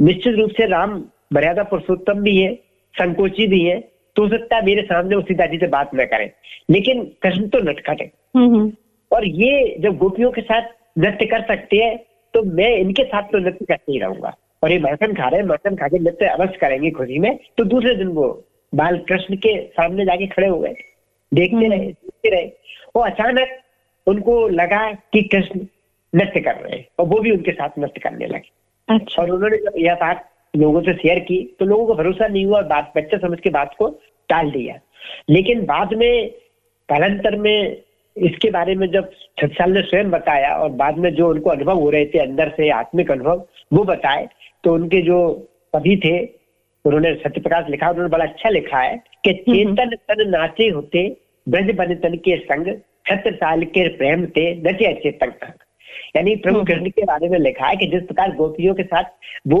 निश्चित 0.00 0.34
रूप 0.34 0.50
से 0.50 0.66
राम 0.66 1.02
मर्यादा 1.32 1.62
पुरुषोत्तम 1.62 2.20
भी 2.20 2.36
है 2.36 2.52
संकोची 2.94 3.46
भी 3.46 3.60
है 3.64 3.78
तो 4.16 4.28
सकता 4.28 4.56
है 4.56 4.64
मेरे 4.66 4.82
सामने 4.82 5.16
वो 5.16 5.22
सीता 5.22 5.46
जी 5.46 5.58
से 5.58 5.66
बात 5.68 5.90
न 5.94 6.04
करें। 6.04 6.30
लेकिन 6.70 7.04
कृष्ण 7.22 7.48
तो 7.48 7.58
नटखट 7.60 8.00
है। 8.00 8.10
और 9.10 9.26
ये 9.26 9.76
जब 9.80 9.96
गोपियों 9.98 10.30
के 10.30 10.40
साथ 10.42 10.68
नृत्य 10.98 11.26
कर 11.26 11.42
सकते 11.44 11.76
हैं 11.76 11.96
तो 12.34 12.42
मैं 12.52 12.70
इनके 12.76 13.04
साथ 13.04 13.22
तो 13.22 13.38
नृत्य 13.38 13.64
करते 13.64 13.92
ही 13.92 13.98
रहूँगा। 13.98 14.34
और 14.62 14.72
ये 14.72 14.78
माखन 14.78 15.14
खा 15.14 15.28
रहे 15.28 15.40
हैं 15.40 15.76
खा 15.76 15.88
के 15.88 15.98
नृत्य 15.98 16.26
अवश्य 16.28 16.58
करेंगे 16.60 16.90
खुशी 16.90 17.18
में। 17.18 17.36
तो 17.58 17.64
दूसरे 17.66 17.94
दिन 17.94 18.08
वो 18.14 18.26
बाल 18.72 18.98
कृष्ण 19.08 19.36
के 19.36 19.56
सामने 19.68 20.04
जाके 20.04 20.26
खड़े 20.26 20.48
हो 20.48 20.58
गए। 20.58 20.74
देखते 21.32 21.56
हम्म। 21.56 21.72
रहे। 21.72 21.92
देखते 22.20 22.36
रहे 22.36 22.46
वो 22.96 23.02
अचानक 23.02 23.58
उनको 24.06 24.48
लगा 24.48 24.90
कि 25.12 25.22
कृष्ण 25.22 25.60
नृत्य 26.12 26.40
कर 26.40 26.54
रहे 26.54 26.76
हैं 26.76 26.86
और 26.98 27.06
वो 27.06 27.18
भी 27.18 27.30
उनके 27.30 27.52
साथ 27.52 27.78
नृत्य 27.78 28.00
करने 28.00 28.26
लगे। 28.26 28.50
अच्छा। 28.88 29.22
और 29.22 29.30
उन्होंने 29.30 29.56
जब 29.56 29.78
यह 29.78 29.94
बात 29.94 30.28
लोगों 30.54 30.80
से 30.82 30.94
शेयर 30.94 31.18
की 31.20 31.42
तो 31.58 31.64
लोगों 31.64 31.86
को 31.86 31.94
भरोसा 31.94 32.26
नहीं 32.26 32.44
हुआ 32.44 32.62
बात 32.70 32.92
बच्चा 32.96 33.18
समझ 33.18 33.38
के 33.40 33.50
बात 33.50 33.74
को 33.78 33.88
टाल 34.28 34.50
दिया। 34.50 34.78
लेकिन 35.30 35.64
बाद 35.66 35.94
में 35.94 36.30
कालांतर 36.88 37.36
में 37.36 37.82
इसके 38.16 38.50
बारे 38.50 38.74
में 38.74 38.86
जब 38.90 39.10
छत्साल 39.38 39.72
ने 39.72 39.82
स्वयं 39.82 40.10
बताया 40.10 40.54
और 40.56 40.70
बाद 40.82 40.98
में 40.98 41.14
जो 41.14 41.28
उनको 41.30 41.50
अनुभव 41.50 41.78
हो 41.78 41.90
रहे 41.90 42.06
थे 42.06 42.18
अंदर 42.18 42.48
से 42.56 42.70
आत्मिक 42.70 43.10
अनुभव 43.10 43.46
वो 43.72 43.84
बताए 43.84 44.28
तो 44.64 44.74
उनके 44.74 45.02
जो 45.02 45.18
कवि 45.74 45.96
थे 46.04 46.18
उन्होंने 46.84 47.14
सत्यप्रकाश 47.14 47.70
लिखा 47.70 47.90
उन्होंने 47.90 48.10
बड़ा 48.10 48.24
अच्छा 48.24 48.48
लिखा 48.48 48.78
है 48.78 48.96
कि 49.24 49.32
चेतन 49.32 49.94
तन 50.08 50.28
नाचे 50.28 50.68
होते 50.68 51.08
ब्रज 51.48 51.74
बन 51.74 51.94
तन 51.94 52.16
के 52.16 52.36
संग 52.36 52.66
छत्र 53.06 53.34
साल 53.34 53.64
के 53.64 53.88
प्रेम 53.88 54.26
थे 54.26 54.54
नचे 54.62 54.92
चेतन 54.94 55.32
यानी 56.16 56.34
प्रभु 56.36 56.62
कृष्ण 56.64 56.90
के 56.90 57.04
बारे 57.04 57.28
में 57.28 57.38
लिखा 57.38 57.66
है 57.66 57.76
कि 57.76 57.86
जिस 57.86 58.02
प्रकार 58.02 58.34
गोपियों 58.36 58.74
के 58.74 58.82
साथ 58.82 59.04
वो 59.48 59.60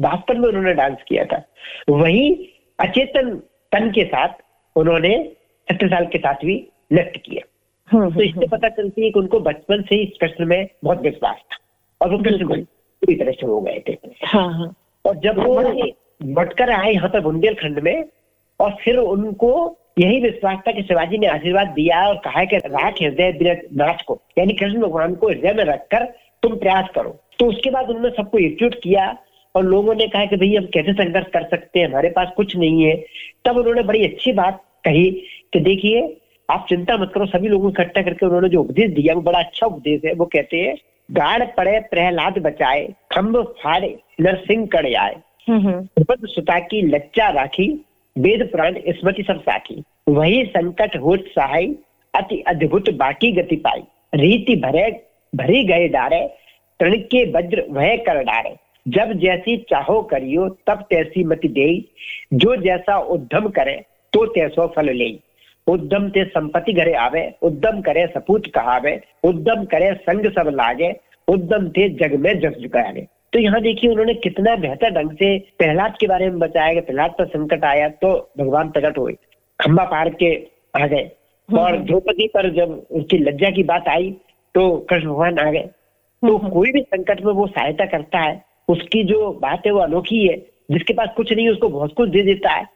वास्तव 0.00 0.34
में 0.34 0.48
उन्होंने 0.48 0.74
डांस 0.74 0.98
किया 1.08 1.24
था 1.24 1.42
वही 1.88 2.54
अचेतन 2.78 3.34
तन 3.72 3.90
के 3.90 4.04
साथ 4.04 4.28
उन्होंने 4.76 5.32
छत्र 5.70 5.88
साल 5.88 6.06
के 6.06 6.18
साथ 6.18 6.44
भी 6.44 6.68
नृत्य 6.92 7.18
किया। 7.18 7.42
हम्म, 7.88 8.14
तो 8.14 8.22
इससे 8.22 8.46
पता 8.46 8.68
चलती 8.68 9.04
है 9.04 9.10
कि 9.10 9.18
उनको 9.20 9.40
बचपन 9.40 9.82
से 9.82 9.94
ही 9.94 10.02
इस 10.02 10.18
कृष्ण 10.20 10.46
में 10.46 10.68
बहुत 10.84 11.00
विश्वास 11.02 11.36
था 11.36 11.56
और 12.00 12.10
वो 12.10 12.18
कृष्ण। 12.18 12.46
पूरी 12.46 13.14
तरह 13.14 13.32
से 13.32 13.46
हो 13.46 13.60
गए 13.60 13.82
थे। 13.88 13.96
हाँ 14.24 14.52
हाँ। 14.54 14.74
और 15.04 15.16
जब 15.16 15.38
वो 15.38 15.60
लौटकर 15.60 16.70
आए 16.70 16.92
यहाँ 16.92 17.08
पर 17.08 17.20
बुंदेलखंड 17.20 17.78
में 17.78 18.04
और 18.60 18.76
फिर 18.84 18.96
उनको 18.96 19.78
यही 19.98 20.20
विश्वास 20.20 20.58
था 20.68 20.72
कि 20.72 20.82
शिवाजी 20.82 21.18
ने 21.18 21.26
आशीर्वाद 21.26 21.68
दिया 21.68 22.08
और 22.08 22.14
कहा 22.14 22.44
कि 22.44 22.56
राख 22.56 22.94
हृदय 23.02 23.60
नाच 23.76 24.02
को। 24.02 24.20
यानी 24.38 24.52
कृष्ण 24.52 24.80
भगवान 24.80 25.14
को 25.14 25.28
हृदय 25.28 25.52
में 25.52 25.64
रखकर 25.64 26.04
तुम 26.42 26.56
प्रयास 26.56 26.88
करो। 26.94 27.16
तो 27.38 27.46
उसके 27.46 27.70
बाद 27.70 27.88
उन्होंने 27.88 28.10
सबको 28.10 28.38
एकजुट 28.38 28.74
किया 28.82 29.18
और 29.54 29.64
लोगों 29.64 29.94
ने 29.94 30.06
कहा 30.06 30.24
कि 30.24 30.36
भाई 30.36 30.54
हम 30.54 30.66
कैसे 30.66 30.92
संघर्ष 30.92 31.26
कर 31.26 31.44
सकते 31.44 31.80
हैं? 31.80 31.88
हमारे 31.88 32.10
पास 32.10 32.28
कुछ 32.36 32.56
नहीं 32.56 32.82
है। 32.82 33.04
तब 33.44 33.56
उन्होंने 33.56 33.82
बड़ी 33.82 34.04
अच्छी 34.04 34.32
बात 34.32 34.62
कही 34.84 35.10
कि 35.52 35.60
देखिए 35.60 36.16
आप 36.50 36.66
चिंता 36.68 36.96
मत 36.96 37.10
करो 37.14 37.26
सभी 37.26 37.48
लोगों 37.48 37.70
को 37.70 37.82
इकट्ठा 37.82 38.02
करके 38.02 38.26
उन्होंने 38.26 38.48
जो 38.48 38.60
उपदेश 38.60 38.90
दिया 38.90 39.14
वो 39.14 39.20
बड़ा 39.20 39.38
अच्छा 39.38 39.66
उपदेश 39.66 40.00
है। 40.04 40.12
वो 40.12 40.24
कहते 40.24 40.56
हैं 40.56 40.76
गाड़ 41.12 41.44
पड़े 41.44 41.80
प्रहलाद 41.80 42.38
बचाए 42.38 42.88
खम्भ 43.12 43.36
फाड़े 43.62 43.98
नरसिंह 44.20 44.66
कड़ 44.66 44.94
आए 44.94 45.16
हम्म, 45.48 45.68
हम्म। 45.68 46.26
सुता 46.26 46.58
की 46.58 46.82
लज्जा 46.82 47.28
राखी 47.28 47.84
वेद 48.18 48.42
पुराण 48.52 48.74
स्मृति 48.88 49.22
सब 49.22 49.40
साखी। 49.40 49.82
वही 50.08 50.44
संकट 50.46 50.96
होत 50.96 51.24
सहाय, 51.28 51.66
अति 52.14 52.40
अद्भुत 52.46 52.90
बाकी 52.90 53.32
गति 53.32 53.56
पाई। 53.56 53.82
रीति 54.14 54.56
भरे, 54.56 54.90
भरी 55.32 55.64
गए 55.64 55.88
डारे 55.88 56.26
तृण 56.80 56.96
के 57.04 57.24
वज्र 57.32 57.64
वह 57.70 57.96
कर 57.96 58.22
डारे। 58.22 58.54
जब 58.88 59.12
जैसी 59.12 59.56
चाहो 59.70 60.00
करियो, 60.02 60.48
तब 60.66 60.84
तैसी 60.90 61.24
मति 61.24 61.48
दे 61.48 61.68
जो 62.32 62.56
जैसा 62.56 62.98
उद्यम 62.98 63.48
करे 63.48 63.74
तो 64.12 64.24
तैसो 64.26 64.66
फल 64.66 64.90
ले 64.90 65.10
उद्यम 65.66 66.08
ते 66.08 66.24
संपत्ति 66.24 66.72
घरे 66.72 66.92
आवे, 66.94 67.22
उद्यम 67.42 67.80
करे 67.80 68.06
सपूत 68.06 68.46
कहावे, 68.46 69.00
उद्यम 69.24 69.64
करे 69.64 69.92
संग 69.94 70.26
सब 70.32 70.48
लागे, 70.48 70.92
उद्यम 71.28 71.68
थे 71.68 71.88
जग 71.88 72.14
में 72.14 72.38
जस 72.40 72.56
जुगाए 72.58 73.06
तो 73.32 73.38
यहाँ 73.38 73.60
देखिए 73.62 73.90
उन्होंने 73.90 74.14
कितना 74.14 74.54
बेहतर 74.56 74.90
ढंग 74.90 75.10
से 75.12 75.38
प्रहलाद 75.58 75.96
के 76.00 76.06
बारे 76.06 76.28
में 76.30 76.38
बताया 76.38 76.74
कि 76.74 76.80
प्रहलाद 76.80 77.14
पर 77.18 77.26
संकट 77.26 77.64
आया 77.64 77.88
तो 78.02 78.12
भगवान 78.38 78.70
प्रकट 78.70 78.98
हुए। 78.98 79.12
खम्बा 79.58 79.84
पार 79.84 80.08
के 80.22 80.34
आ 80.74 80.86
गए। 80.86 81.10
और 81.48 81.76
द्रौपदी 81.78 82.26
पर 82.28 82.50
जब 82.54 82.70
उसकी 82.90 83.18
लज्जा 83.18 83.50
की 83.50 83.62
बात 83.62 83.88
आई 83.88 84.10
तो 84.54 84.70
कृष्ण 84.90 85.08
भगवान 85.08 85.38
आ 85.38 85.50
गए। 85.50 85.68
तो 86.22 86.38
कोई 86.50 86.72
भी 86.72 86.80
संकट 86.82 87.20
में 87.24 87.32
वो 87.32 87.46
सहायता 87.46 87.84
करता 87.86 88.18
है 88.18 88.42
उसकी 88.68 89.02
जो 89.04 89.30
बात 89.42 89.66
है 89.66 89.72
वो 89.72 89.80
अनोखी 89.80 90.26
है। 90.26 90.36
जिसके 90.70 90.92
पास 90.92 91.08
कुछ 91.16 91.32
नहीं 91.32 91.44
है 91.46 91.52
उसको 91.52 91.68
बहुत 91.68 91.92
कुछ 91.94 92.08
दे 92.10 92.22
देता 92.22 92.50
है। 92.50 92.66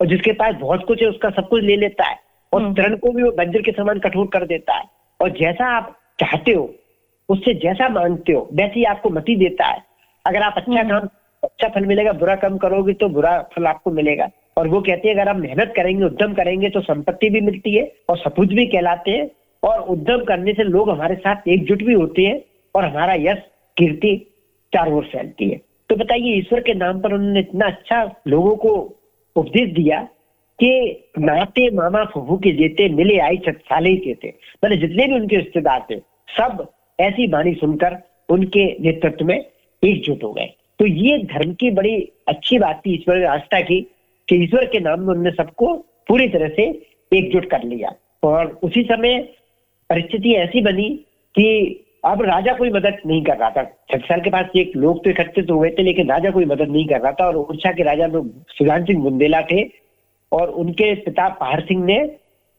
और 0.00 0.06
जिसके 0.06 0.32
पास 0.32 0.54
बहुत 0.54 0.84
कुछ 0.84 1.02
है 1.02 1.08
उसका 1.08 1.30
सब 1.30 1.48
कुछ 1.48 1.62
ले 1.62 1.76
लेता 1.76 2.04
है। 2.04 2.16
और 2.52 2.72
तरण 2.72 2.96
को 2.96 3.12
भी 3.12 3.22
वो 3.22 3.30
बंजर 3.30 3.62
के 3.62 3.72
समान 3.72 3.98
कठोर 3.98 4.26
कर 4.26 4.46
देता 4.46 4.74
है। 4.74 4.84
और 5.20 5.30
जैसा 5.30 5.66
आप 5.76 5.96
चाहते 6.20 6.52
हो 6.52 6.70
उससे 7.28 7.54
जैसा 7.54 7.88
मांगते 7.88 8.32
हो 8.32 8.48
वैसे 8.52 8.78
ही 8.78 8.84
आपको 8.84 9.10
मति 9.10 9.36
देता 9.36 9.66
है। 9.66 9.84
अगर 10.26 10.42
आप 10.42 10.54
अच्छा 10.56 10.82
काम 10.82 11.08
अच्छा 11.42 11.68
फल 11.68 11.86
मिलेगा 11.86 12.12
बुरा 12.14 12.34
काम 12.36 12.56
करोगे 12.58 12.92
तो 12.94 13.08
बुरा 13.10 13.38
फल 13.54 13.66
आपको 13.66 13.90
मिलेगा। 13.92 14.28
और 14.56 14.68
वो 14.68 14.80
कहते 14.80 15.08
हैं 15.08 15.14
अगर 15.14 15.28
आप 15.30 15.36
मेहनत 15.36 15.72
करेंगे 15.76 16.04
उद्यम 16.04 16.32
करेंगे 16.34 16.68
तो 16.70 16.80
संपत्ति 16.82 17.30
भी 17.30 17.40
मिलती 17.40 17.74
है 17.74 17.90
और 18.08 18.18
सपूत 18.18 18.48
भी 18.50 18.66
कहलाते 18.66 19.10
हैं। 19.10 19.28
और 19.62 19.80
उद्यम 19.90 20.24
करने 20.24 20.52
से 20.52 20.62
लोग 20.64 20.90
हमारे 20.90 21.14
साथ 21.16 21.48
एकजुट 21.48 21.82
भी 21.82 21.94
होते 21.94 22.22
हैं 22.22 22.40
और 22.74 22.84
हमारा 22.84 23.14
यश 23.20 23.38
कीर्ति 23.76 24.16
चारों 24.72 24.96
ओर 24.96 25.04
फैलती 25.04 25.48
है। 25.50 25.60
तो 25.90 25.96
बताइए 25.96 26.36
ईश्वर 26.38 26.60
के 26.60 26.74
नाम 26.74 27.00
पर 27.00 27.12
उन्होंने 27.12 27.40
इतना 27.40 27.66
अच्छा 27.66 28.02
लोगों 28.26 28.54
को 28.56 28.70
उपदेश 29.36 29.72
दिया 29.74 30.00
कि 30.58 30.70
नाते 31.18 31.68
मामा 31.70 32.04
फुफू 32.04 32.36
के 32.36 32.52
जेते 32.52 32.88
मिले 32.94 33.18
आई 33.20 33.36
छत्साले 33.46 33.90
ही 33.90 34.14
थे 34.14 34.28
मतलब 34.28 34.78
जितने 34.78 35.06
भी 35.06 35.14
उनके 35.14 35.36
रिश्तेदार 35.36 35.86
थे 35.90 35.98
सब 36.36 36.66
ऐसी 36.98 37.26
वाणी 37.26 37.54
सुनकर 37.54 37.96
उनके 38.28 38.64
नेतृत्व 38.80 39.24
में 39.24 39.38
एकजुट 39.82 40.24
हो 40.24 40.32
गए। 40.32 40.52
तो 40.78 40.86
ये 40.86 41.18
धर्म 41.24 41.52
की 41.52 41.70
बड़ी 41.70 41.96
अच्छी 42.28 42.58
बात 42.58 42.80
थी, 42.86 42.94
ईश्वर 42.94 43.24
आस्था 43.24 43.60
की 43.60 43.80
कि 44.28 44.36
ईश्वर 44.36 44.64
के 44.64 44.80
नाम 44.80 45.00
में 45.00 45.14
उनने 45.14 45.30
सबको 45.30 45.74
पूरी 46.08 46.28
तरह 46.28 46.48
से 46.48 46.62
एकजुट 47.12 47.50
कर 47.50 47.62
लिया। 47.62 47.92
और 48.22 48.46
उसी 48.62 48.82
समय 48.82 49.18
परिस्थिति 49.90 50.32
ऐसी 50.34 50.60
बनी 50.60 50.88
कि 51.34 51.82
अब 52.04 52.22
राजा 52.22 52.52
कोई 52.52 52.70
मदद 52.70 52.96
नहीं 53.06 53.22
कर 53.24 53.36
रहा 53.36 53.50
था। 53.50 53.62
छत्तीसगढ़ 53.62 54.20
के 54.20 54.30
पास 54.30 54.56
एक 54.56 54.76
लोग 54.76 55.02
तो 55.04 55.10
इकट्ठित 55.10 55.50
हो 55.50 55.58
गए 55.58 55.70
थे, 55.70 55.82
लेकिन 55.82 56.10
राजा 56.10 56.30
कोई 56.30 56.44
मदद 56.44 56.68
नहीं 56.68 56.86
कर 56.86 57.00
रहा 57.00 57.12
था। 57.12 57.26
और 57.26 57.36
उड़ीसा 57.36 57.72
के 57.72 57.82
राजा 57.82 58.06
लोग 58.06 58.30
सुजान 58.48 58.84
सिंह 58.84 59.02
बुंदेला 59.02 59.40
थे 59.42 59.64
और 60.32 60.50
उनके 60.50 60.94
पिता 60.94 61.28
पहाड़ 61.28 61.60
सिंह 61.60 61.84
ने, 61.84 61.98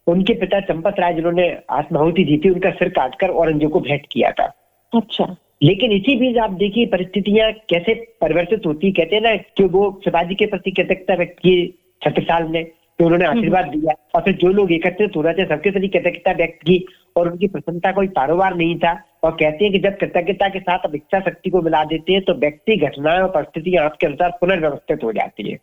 उनके 0.07 0.33
पिता 0.33 0.59
चंपत 0.59 0.99
राय 0.99 1.13
जिन्होंने 1.13 1.49
आत्माहुति 1.69 2.23
दी 2.23 2.37
थी 2.37 2.49
उनका 2.49 2.69
सिर 2.71 2.89
काटकर 2.89 3.29
औरंगज़ेब 3.29 3.69
को 3.69 3.79
भेंट 3.79 4.05
किया 4.11 4.31
था। 4.31 4.45
अच्छा। 4.93 5.35
लेकिन 5.63 5.91
इसी 5.91 6.15
बीच 6.15 6.37
आप 6.37 6.51
देखिए 6.51 6.85
परिस्थितियाँ 6.85 7.51
कैसे 7.51 7.93
परिवर्तित 8.21 8.65
होती 8.65 8.91
कहते 8.91 9.15
हैं 9.15 9.23
ना 9.23 9.35
कि 9.35 9.63
वो 9.63 10.01
शिवाजी 10.03 10.35
के 10.35 10.45
प्रति 10.45 10.71
कृतज्ञता 10.71 11.15
व्यक्त 11.15 11.39
की 11.39 11.79
छत्रसाल 12.03 12.47
ने 12.47 12.63
कि 12.63 13.03
उन्होंने 13.03 13.25
आशीर्वाद 13.25 13.65
दिया 13.65 13.93
और 14.15 14.21
फिर 14.21 14.33
जो 14.33 14.47
लोग 14.47 14.71
एकत्रित 14.71 15.15
हो 15.15 15.21
रहे 15.21 15.33
थे 15.33 15.45
सबके 15.45 15.71
प्रति 15.71 15.87
कृतज्ञता 15.87 16.31
व्यक्त 16.31 16.59
की 16.61 16.85
और 17.15 17.31
उनकी 17.31 17.47
प्रसन्नता 17.47 17.91
कोई 17.91 18.07
कारोबार 18.07 18.55
नहीं 18.55 18.79
था 18.79 19.01
और 19.23 19.31
कहते 19.31 19.65
हैं 19.65 19.73
कि 19.73 19.79
जब 19.79 19.97
कृतज्ञता 19.97 20.49
के 20.49 20.59
साथ 20.59 20.79
इच्छा 20.95 21.19
शक्ति 21.19 21.49
को 21.49 21.61
मिला 21.61 21.83
देते 21.83 22.13
हैं 22.13 22.21
तो 22.21 22.33
व्यक्ति 22.33 22.77
घटनाएँ 22.77 23.19
और 23.19 23.29
परिस्थितियाँ 23.29 23.85
आपके 23.85 24.07
अनुसार 24.07 24.29
पुनर्व्यवस्थित 24.41 25.03
हो 25.03 25.11
जाती 25.11 25.51
है। 25.51 25.57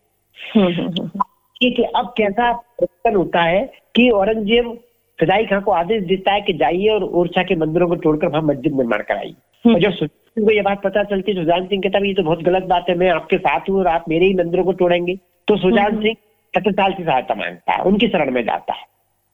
हम्म, 0.57 0.67
हम्म, 0.67 0.87
हम्म। 0.87 1.21
कि 1.61 1.83
अब 1.97 2.15
कैसा 2.17 2.53
परिवर्तन 2.53 3.17
होता 3.17 3.43
है 3.43 3.73
कि 3.97 4.11
औरंगज़ेब 4.11 4.79
सदाई 5.21 5.45
खां 5.45 5.61
को 5.61 5.71
आदेश 5.71 6.03
देता 6.03 6.33
है 6.33 6.41
कि 6.41 6.53
जाइए 6.53 6.89
और 6.89 7.05
ओरछा 7.05 7.43
के 7.43 7.57
मंदिरों 7.57 7.89
को 7.89 7.97
तोड़कर 7.97 8.27
वहाँ 8.27 8.43
मस्जिद 8.43 8.75
निर्माण 8.75 8.99
कराइए। 8.99 9.35
और 9.65 9.81
जब 9.81 9.91
सुजान 9.91 10.09
सिंह 10.09 10.47
को 10.47 10.53
ये 10.53 10.63
बात 10.63 10.83
पता 10.83 11.03
चलती 11.05 11.33
है 11.33 11.39
सुजान 11.39 11.67
सिंह 11.67 11.83
कहता 11.83 11.99
ये 12.07 12.15
तो 12.15 12.23
बहुत 12.23 12.43
गलत 12.43 12.63
बात 12.63 12.89
है 12.89 12.95
मैं 12.95 13.11
आपके 13.11 13.39
साथ 13.39 13.69
हूँ 13.71 13.79
और 13.79 13.87
आप 13.87 14.05
मेरे 14.09 14.27
ही 14.27 14.35
मंदिरों 14.35 14.65
को 14.65 14.73
तोड़ेंगे। 14.73 15.15
तो 15.49 15.57
सुजान 15.57 16.01
सिंह 16.03 16.15
छत्रसाल 16.55 16.93
की 16.93 17.05
सहायता 17.05 17.35
माँगता 17.35 17.73
है 17.73 17.83
उनकी 17.83 18.09
शरण 18.09 18.31
में 18.31 18.43
जाता 18.45 18.75
है। 18.75 18.85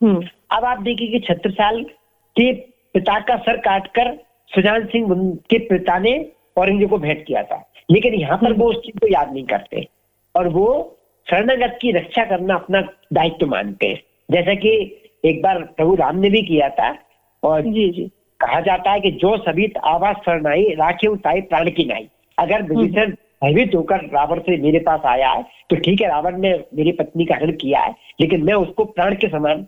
हम्म, 0.01 0.27
अब 0.51 0.65
आप 0.65 0.83
देखिए 0.83 1.09
कि 1.09 1.19
छत्रसाल 1.19 1.83
के 2.37 2.53
पिता 2.95 3.19
का 3.21 3.37
सर 3.37 3.57
काटकर 3.57 4.15
सुजान 4.51 4.87
सिंह 4.87 5.39
के 5.51 5.59
पिता 5.59 5.99
ने 5.99 6.15
औरंगज़ेब 6.57 6.91
को 6.91 6.99
भेंट 6.99 7.25
किया 7.27 7.43
था। 7.43 7.65
लेकिन 7.91 8.15
यहाँ 8.15 8.39
पर 8.39 8.53
वो 8.53 8.71
उस 8.71 8.77
चीज़ 8.77 8.99
को 8.99 9.09
याद 9.09 9.33
नहीं 9.33 9.45
करते 9.45 9.87
और 10.35 10.49
वो 10.49 10.97
शरणागत 11.27 11.79
की 11.83 11.91
रक्षा 11.93 12.25
करना 12.25 12.55
अपना 12.55 12.81
दायित्व 13.13 13.47
मानते 13.47 13.87
हैं। 13.87 14.01
जैसा 14.31 14.55
कि 14.55 14.71
एक 15.25 15.43
बार 15.43 15.63
प्रभु 15.77 15.95
राम 15.95 16.17
ने 16.17 16.31
भी 16.31 16.43
किया 16.43 16.69
था 16.69 16.95
और 17.43 17.63
जी 17.63 17.89
जी। 17.91 18.11
कहा 18.41 18.61
जाता 18.61 18.93
है 18.93 19.01
कि 19.01 19.11
जो 19.21 19.37
सभी 19.39 19.73
आवाज़ 19.87 20.17
शरणाई 20.27 20.63
राखे 20.75 21.07
उताई 21.07 21.41
प्राण 21.51 21.71
की 21.71 21.85
नाई 21.85 22.07
अगर 22.39 22.63
विभीषण 22.65 23.13
भयभीत 23.43 23.75
होकर 23.75 24.05
रावण 24.13 24.39
से 24.41 24.57
मेरे 24.63 24.79
पास 24.87 25.01
आया 25.07 25.31
है 25.31 25.43
तो 25.71 25.77
ठीक 25.77 26.01
है 26.01 26.09
रावण 26.09 26.39
ने 26.41 26.53
मेरी 26.77 26.93
पत्नी 26.93 27.25
का 27.25 27.35
हरण 27.35 27.53
किया 27.57 27.81
है 27.81 27.95
लेकिन 28.21 28.45
मैं 28.45 28.55
उसको 28.57 28.85
प्राण 28.87 29.15
के 29.15 29.29
समान 29.29 29.65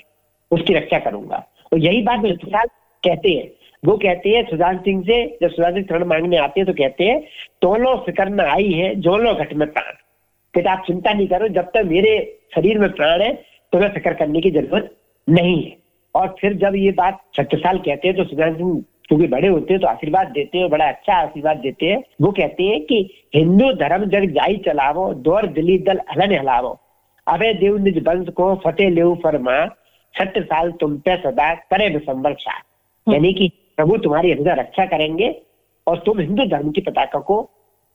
उसकी 0.50 0.74
रक्षा 0.74 0.98
करूँगा। 1.00 1.36
और 1.72 1.78
यही 1.78 2.02
बात 2.02 2.24
छत्रसाल 2.24 2.66
कहते 3.02 3.30
हैं 3.30 3.50
वो 3.82 3.96
कहते 3.98 4.30
हैं 4.30 4.42
सुजान 4.46 4.78
सिंह 4.78 5.02
से 5.02 5.24
जब 5.42 5.50
सुजान 5.50 5.72
सिंह 5.74 5.86
शरण 5.86 6.04
मांगने 6.06 6.36
आते 6.38 6.60
हैं 6.60 6.66
तो 6.66 6.72
कहते 6.74 7.04
हैं 7.04 7.20
तोलो 7.62 7.94
फ़िक्र 8.06 8.28
में 8.30 8.44
आई 8.44 8.72
है 8.72 8.94
जोलो 8.96 9.34
घट 9.34 9.54
में 9.54 9.66
प्राण। 9.68 9.92
कहते 10.54 10.68
आप 10.70 10.84
चिंता 10.86 11.12
नहीं 11.12 11.26
करो 11.28 11.48
जब 11.50 11.70
तक 11.74 11.84
मेरे 11.86 12.12
शरीर 12.54 12.78
में 12.78 12.90
प्राण 12.92 13.22
है 13.22 13.32
तो 13.72 13.78
मैं 13.78 13.88
फ़िक्र 13.92 14.12
करने 14.14 14.40
की 14.40 14.50
ज़रूरत 14.50 14.90
नहीं 15.28 15.62
है। 15.62 15.76
और 16.14 16.34
फिर 16.40 16.54
जब 16.58 16.74
ये 16.76 16.90
बात 16.92 17.20
छत्रसाल 17.34 17.78
कहते 17.78 18.08
हैं 18.08 18.16
तो 18.16 18.24
सुजान 18.24 18.54
सिंह 18.56 18.82
क्योंकि 19.08 19.26
बड़े 19.28 19.48
होते 19.48 19.72
हैं 19.72 19.80
तो 19.82 19.86
आशीर्वाद 19.88 20.26
देते 20.30 20.58
हैं 20.58 20.68
बड़ा 20.70 20.88
अच्छा 20.88 21.14
आशीर्वाद 21.14 21.56
देते 21.58 21.86
हैं। 21.86 22.02
वो 22.20 22.30
कहते 22.32 22.64
हैं 22.64 22.80
कि 22.84 22.98
हिंदू 23.34 23.72
धर्म 23.78 24.04
जग 24.10 24.26
जाई 24.34 24.56
चलावो 24.66 25.12
दौर 25.22 25.46
दिली 25.52 25.78
दल 25.78 26.00
हलन 26.10 26.38
हलावो। 26.38 26.78
अभय 27.26 27.52
देव 27.54 27.76
निज 27.78 27.98
वंश 28.08 28.28
को 28.28 28.54
फतेह 28.64 28.90
लेव 28.90 29.14
फरमा 29.22 29.64
छत्र 30.14 30.42
साल 30.44 30.70
तुम 30.80 30.96
पे 30.98 31.16
सदा 31.16 31.52
करे 31.70 31.88
विसंबर 31.88 32.34
शाह 32.40 33.12
यानी 33.12 33.32
कि 33.32 33.50
प्रभु 33.76 33.96
तुम्हारी 33.98 34.32
हृदय 34.32 34.54
रक्षा 34.54 34.84
करेंगे 34.86 35.34
और 35.86 36.02
तुम 36.06 36.20
हिंदू 36.20 36.44
धर्म 36.46 36.70
की 36.70 36.80
पताका 36.80 37.18
को 37.20 37.38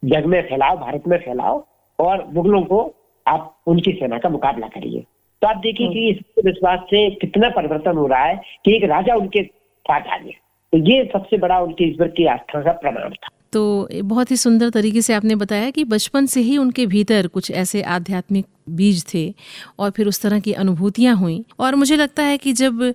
जग 0.04 0.26
में 0.26 0.42
फैलाओ 0.42 0.78
भारत 0.78 1.08
में 1.08 1.18
फैलाओ 1.18 1.64
और 2.00 2.26
मुगलों 2.34 2.62
को 2.64 2.80
आप 3.26 3.54
उनकी 3.68 3.92
सेना 3.92 4.18
का 4.18 4.30
मुकाबला 4.30 4.68
करिए। 4.68 5.04
तो 5.42 5.48
आप 5.48 5.58
देखिए 5.58 5.88
कि 5.88 6.10
इस 6.10 6.44
विश्वास 6.46 6.80
से 6.80 7.10
कितना 7.10 7.50
परिवर्तन 7.50 7.98
हो 7.98 8.08
रहा 8.08 8.24
है 8.24 8.36
कि 8.66 8.76
एक 8.76 8.84
राजा 8.84 9.16
उनके 9.16 9.44
साथ 9.44 10.02
आ 10.02 10.18
गया। 10.18 10.40
तो 10.74 10.78
ये 10.78 11.04
सबसे 11.14 11.38
बड़ा 11.38 11.60
उनके 11.60 11.90
ईश्वर 11.90 12.08
की 12.08 12.26
आस्था 12.26 12.62
का 12.62 12.72
प्रमाण 12.72 13.14
था। 13.14 13.30
तो 13.54 13.90
बहुत 14.04 14.32
ही 14.32 14.36
सुंदर 14.36 14.70
तरीके 14.70 15.02
से 15.02 15.14
आपने 15.14 15.36
बताया 15.36 15.70
कि 15.70 15.84
बचपन 15.84 16.26
से 16.26 16.42
ही 16.42 16.58
उनके 16.58 16.86
भीतर 16.86 17.28
कुछ 17.28 17.52
ऐसे 17.52 17.82
आध्यात्मिक 17.82 18.46
बीज 18.70 19.06
थे 19.14 19.34
और 19.80 19.92
फिर 19.92 20.08
उस 20.08 20.22
तरह 20.22 20.40
की 20.40 20.54
अनुभूतियाँ 20.54 21.16
हुई। 21.16 21.44
और 21.60 21.76
मुझे 21.76 21.96
लगता 21.96 22.24
है 22.24 22.38
कि 22.38 22.54
जब 22.54 22.94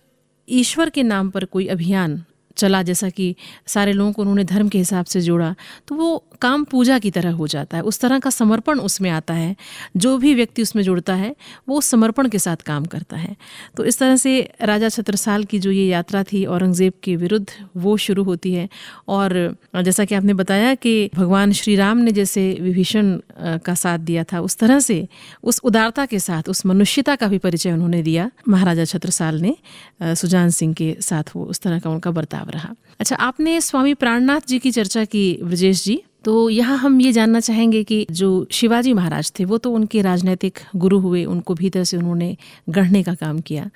ईश्वर 0.48 0.90
के 0.90 1.02
नाम 1.02 1.30
पर 1.30 1.44
कोई 1.44 1.66
अभियान 1.66 2.22
चला, 2.56 2.82
जैसा 2.82 3.08
कि 3.10 3.34
सारे 3.66 3.92
लोगों 3.92 4.12
को 4.12 4.22
उन्होंने 4.22 4.44
धर्म 4.44 4.68
के 4.68 4.78
हिसाब 4.78 5.04
से 5.04 5.20
जोड़ा 5.20 5.54
तो 5.88 5.94
वो 5.94 6.24
काम 6.40 6.64
पूजा 6.64 6.98
की 6.98 7.10
तरह 7.10 7.32
हो 7.32 7.46
जाता 7.46 7.76
है। 7.76 7.82
उस 7.82 8.00
तरह 8.00 8.18
का 8.18 8.30
समर्पण 8.30 8.78
उसमें 8.80 9.08
आता 9.10 9.34
है। 9.34 9.54
जो 9.96 10.16
भी 10.18 10.34
व्यक्ति 10.34 10.62
उसमें 10.62 10.82
जुड़ता 10.82 11.14
है, 11.14 11.34
वो 11.68 11.80
समर्पण 11.82 12.28
के 12.28 12.38
साथ 12.38 12.56
काम 12.66 12.84
करता 12.86 13.16
है। 13.16 13.36
तो 13.76 13.84
इस 13.84 13.98
तरह 13.98 14.16
से 14.16 14.40
राजा 14.62 14.88
छत्रसाल 14.88 15.44
की 15.44 15.58
जो 15.58 15.70
ये 15.70 15.86
यात्रा 15.86 16.22
थी 16.22 16.44
औरंगज़ेब 16.46 16.92
के 17.02 17.16
विरुद्ध, 17.16 17.46
वो 17.76 17.96
शुरू 17.98 18.24
होती 18.24 18.52
है। 18.54 18.68
और 19.08 19.56
जैसा 19.76 20.04
कि 20.04 20.14
आपने 20.14 20.34
बताया 20.34 20.74
कि 20.76 21.10
भगवान 21.14 21.52
श्री 21.52 21.76
राम 21.76 21.98
ने 21.98 22.12
जैसे 22.12 22.50
विभीषण 22.60 23.18
का 23.64 23.74
साथ 23.74 23.98
दिया 24.00 24.24
था, 24.24 24.40
उस 24.40 24.56
तरह 24.56 24.80
से 24.80 25.06
उस 25.42 25.60
उदारता 25.64 26.06
के 26.06 26.18
साथ, 26.18 26.48
उस 26.48 26.64
मनुष्यता 26.66 27.16
का 27.16 27.26
भी 27.28 27.38
परिचय 27.38 27.72
उन्होंने 27.72 28.02
दिया। 28.02 28.30
महाराजा 28.48 28.84
छत्रसाल 28.86 29.40
ने 29.40 29.56
सुजान 30.02 30.50
सिंह 30.50 30.74
के 30.74 30.96
साथ 31.00 31.36
वो 31.36 31.44
उस 31.46 31.60
तरह 31.60 31.78
का 31.78 31.90
उनका 31.90 32.10
बर्ताव 32.12 32.41
रहा। 32.48 32.74
अच्छा 33.00 33.16
आपने 33.16 33.60
स्वामी 33.60 33.94
प्राणनाथ 33.94 34.40
जी 34.48 34.58
की 34.58 34.70
चर्चा 34.70 35.04
की, 35.04 35.38
ब्रजेश 35.42 35.84
जी। 35.84 36.02
तो 36.24 36.50
यहाँ 36.50 36.78
हम 36.78 37.00
ये 37.00 37.12
जानना 37.12 37.40
चाहेंगे 37.40 37.84
कि 37.84 38.06
जो 38.10 38.46
शिवाजी 38.50 38.92
महाराज 38.92 39.32
थे, 39.40 39.44
वो 39.44 39.58
तो 39.58 39.72
उनके 39.72 40.02
राजनीतिक 40.02 40.58
गुरु 40.76 40.98
हुए, 40.98 41.24
उनको 41.24 41.54
भीतर 41.54 41.84
से 41.84 41.96
उन्होंने 41.96 42.36
गढ़ने 42.68 43.02
का 43.02 43.14
काम 43.14 43.40
किया। 43.40 43.70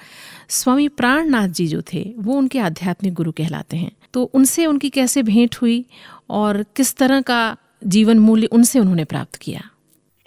स्वामी 0.49 0.89
प्राणनाथ 0.89 1.49
जी 1.49 1.67
जो 1.67 1.83
थे, 1.83 2.15
वो 2.19 2.35
उनके 2.35 2.59
आध्यात्मिक 2.59 3.15
गुरु 3.15 3.33
कहलाते 3.33 3.77
हैं। 3.77 3.93
तो 4.15 4.23
उनसे 4.23 4.67
उनकी 4.67 4.91
कैसे 4.91 5.23
भेंट 5.23 5.55
हुई 5.63 5.85
और 6.31 6.65
किस 6.77 6.97
तरह 6.97 7.21
का 7.21 7.57
जीवन 7.87 8.19
मूल्य 8.19 8.47
उनसे 8.47 8.81
उन्होंने 8.81 9.05
प्राप्त 9.05 9.37
किया? 9.37 9.61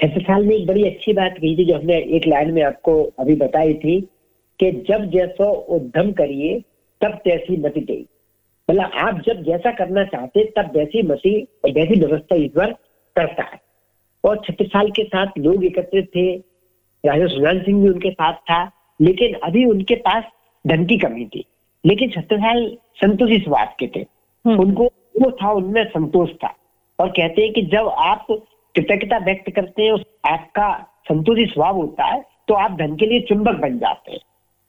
ऐसे 0.03 0.19
साल 0.19 0.45
में 0.45 0.55
एक 0.55 0.67
बड़ी 0.67 0.83
अच्छी 0.83 1.13
बात 1.13 1.33
कही 1.37 1.57
थी 1.57 1.65
जो 1.65 1.75
हमने 1.75 1.97
एक 1.97 2.27
लाइन 2.27 2.51
में 2.51 2.63
आपको 2.63 3.03
अभी 3.19 3.35
बताई 3.35 3.73
थी 3.73 4.01
कि 4.59 4.71
जब 4.71 5.11
जैसो 5.11 5.51
उद्यम 5.51 6.11
करिए, 6.11 6.59
तब 7.01 7.09
तैसी 7.09 7.57
मति 7.57 7.79
गई। 7.79 8.05
मतलब 8.69 8.91
आप 8.95 9.21
जब 9.21 9.43
जैसा 9.43 9.71
करना 9.71 10.03
चाहते 10.03 10.43
तब 10.43 10.71
वैसी 10.77 11.01
मसी 11.01 11.43
और 11.65 11.71
वैसी 11.71 11.99
व्यवस्था 11.99 12.35
ईश्वर 12.35 12.65
करता 13.15 13.43
है। 13.43 13.59
और 14.25 14.41
छत्तीस 14.45 14.67
साल 14.67 14.91
के 14.91 15.03
साथ 15.03 15.27
लोग 15.37 15.65
एकत्रित 15.65 16.05
थे 16.15 16.35
राजा 17.05 17.27
सुजान 17.27 17.59
सिंह 17.59 17.83
भी 17.83 17.89
उनके 17.89 18.11
साथ 18.11 18.33
था 18.33 18.71
लेकिन 19.01 19.33
अभी 19.33 19.65
उनके 19.65 19.95
पास 19.95 20.23
धन 20.67 20.85
की 20.85 20.97
कमी 20.97 21.25
थी। 21.25 21.45
लेकिन 21.85 22.09
छत्तीस 22.09 22.39
साल 22.39 22.77
संतोष 22.95 23.29
इस 23.29 23.47
बात 23.47 23.75
के 23.79 23.87
थे। 23.87 23.99
हम्म। 24.45 24.59
उनको 24.59 24.83
वो 25.21 25.31
था 25.31 25.51
उनमें 25.51 25.85
संतोष 25.85 26.29
था। 26.29 26.55
और 26.99 27.09
कहते 27.09 27.41
हैं 27.41 27.53
कि 27.53 27.61
जब 27.61 27.87
आप 27.87 28.27
कृतज्ञता 28.75 29.17
व्यक्त 29.17 29.51
करते 29.51 29.83
हैं 29.83 29.97
आपका 30.31 30.83
संतोषी 31.09 31.45
स्वभाव 31.45 31.75
होता 31.75 32.05
है 32.05 32.23
तो 32.47 32.53
आप 32.53 32.71
धन 32.71 32.95
के 32.95 33.05
लिए 33.05 33.21
चुंबक 33.21 33.55
बन 33.55 33.79
जाते 33.79 34.11
हैं। 34.11 34.19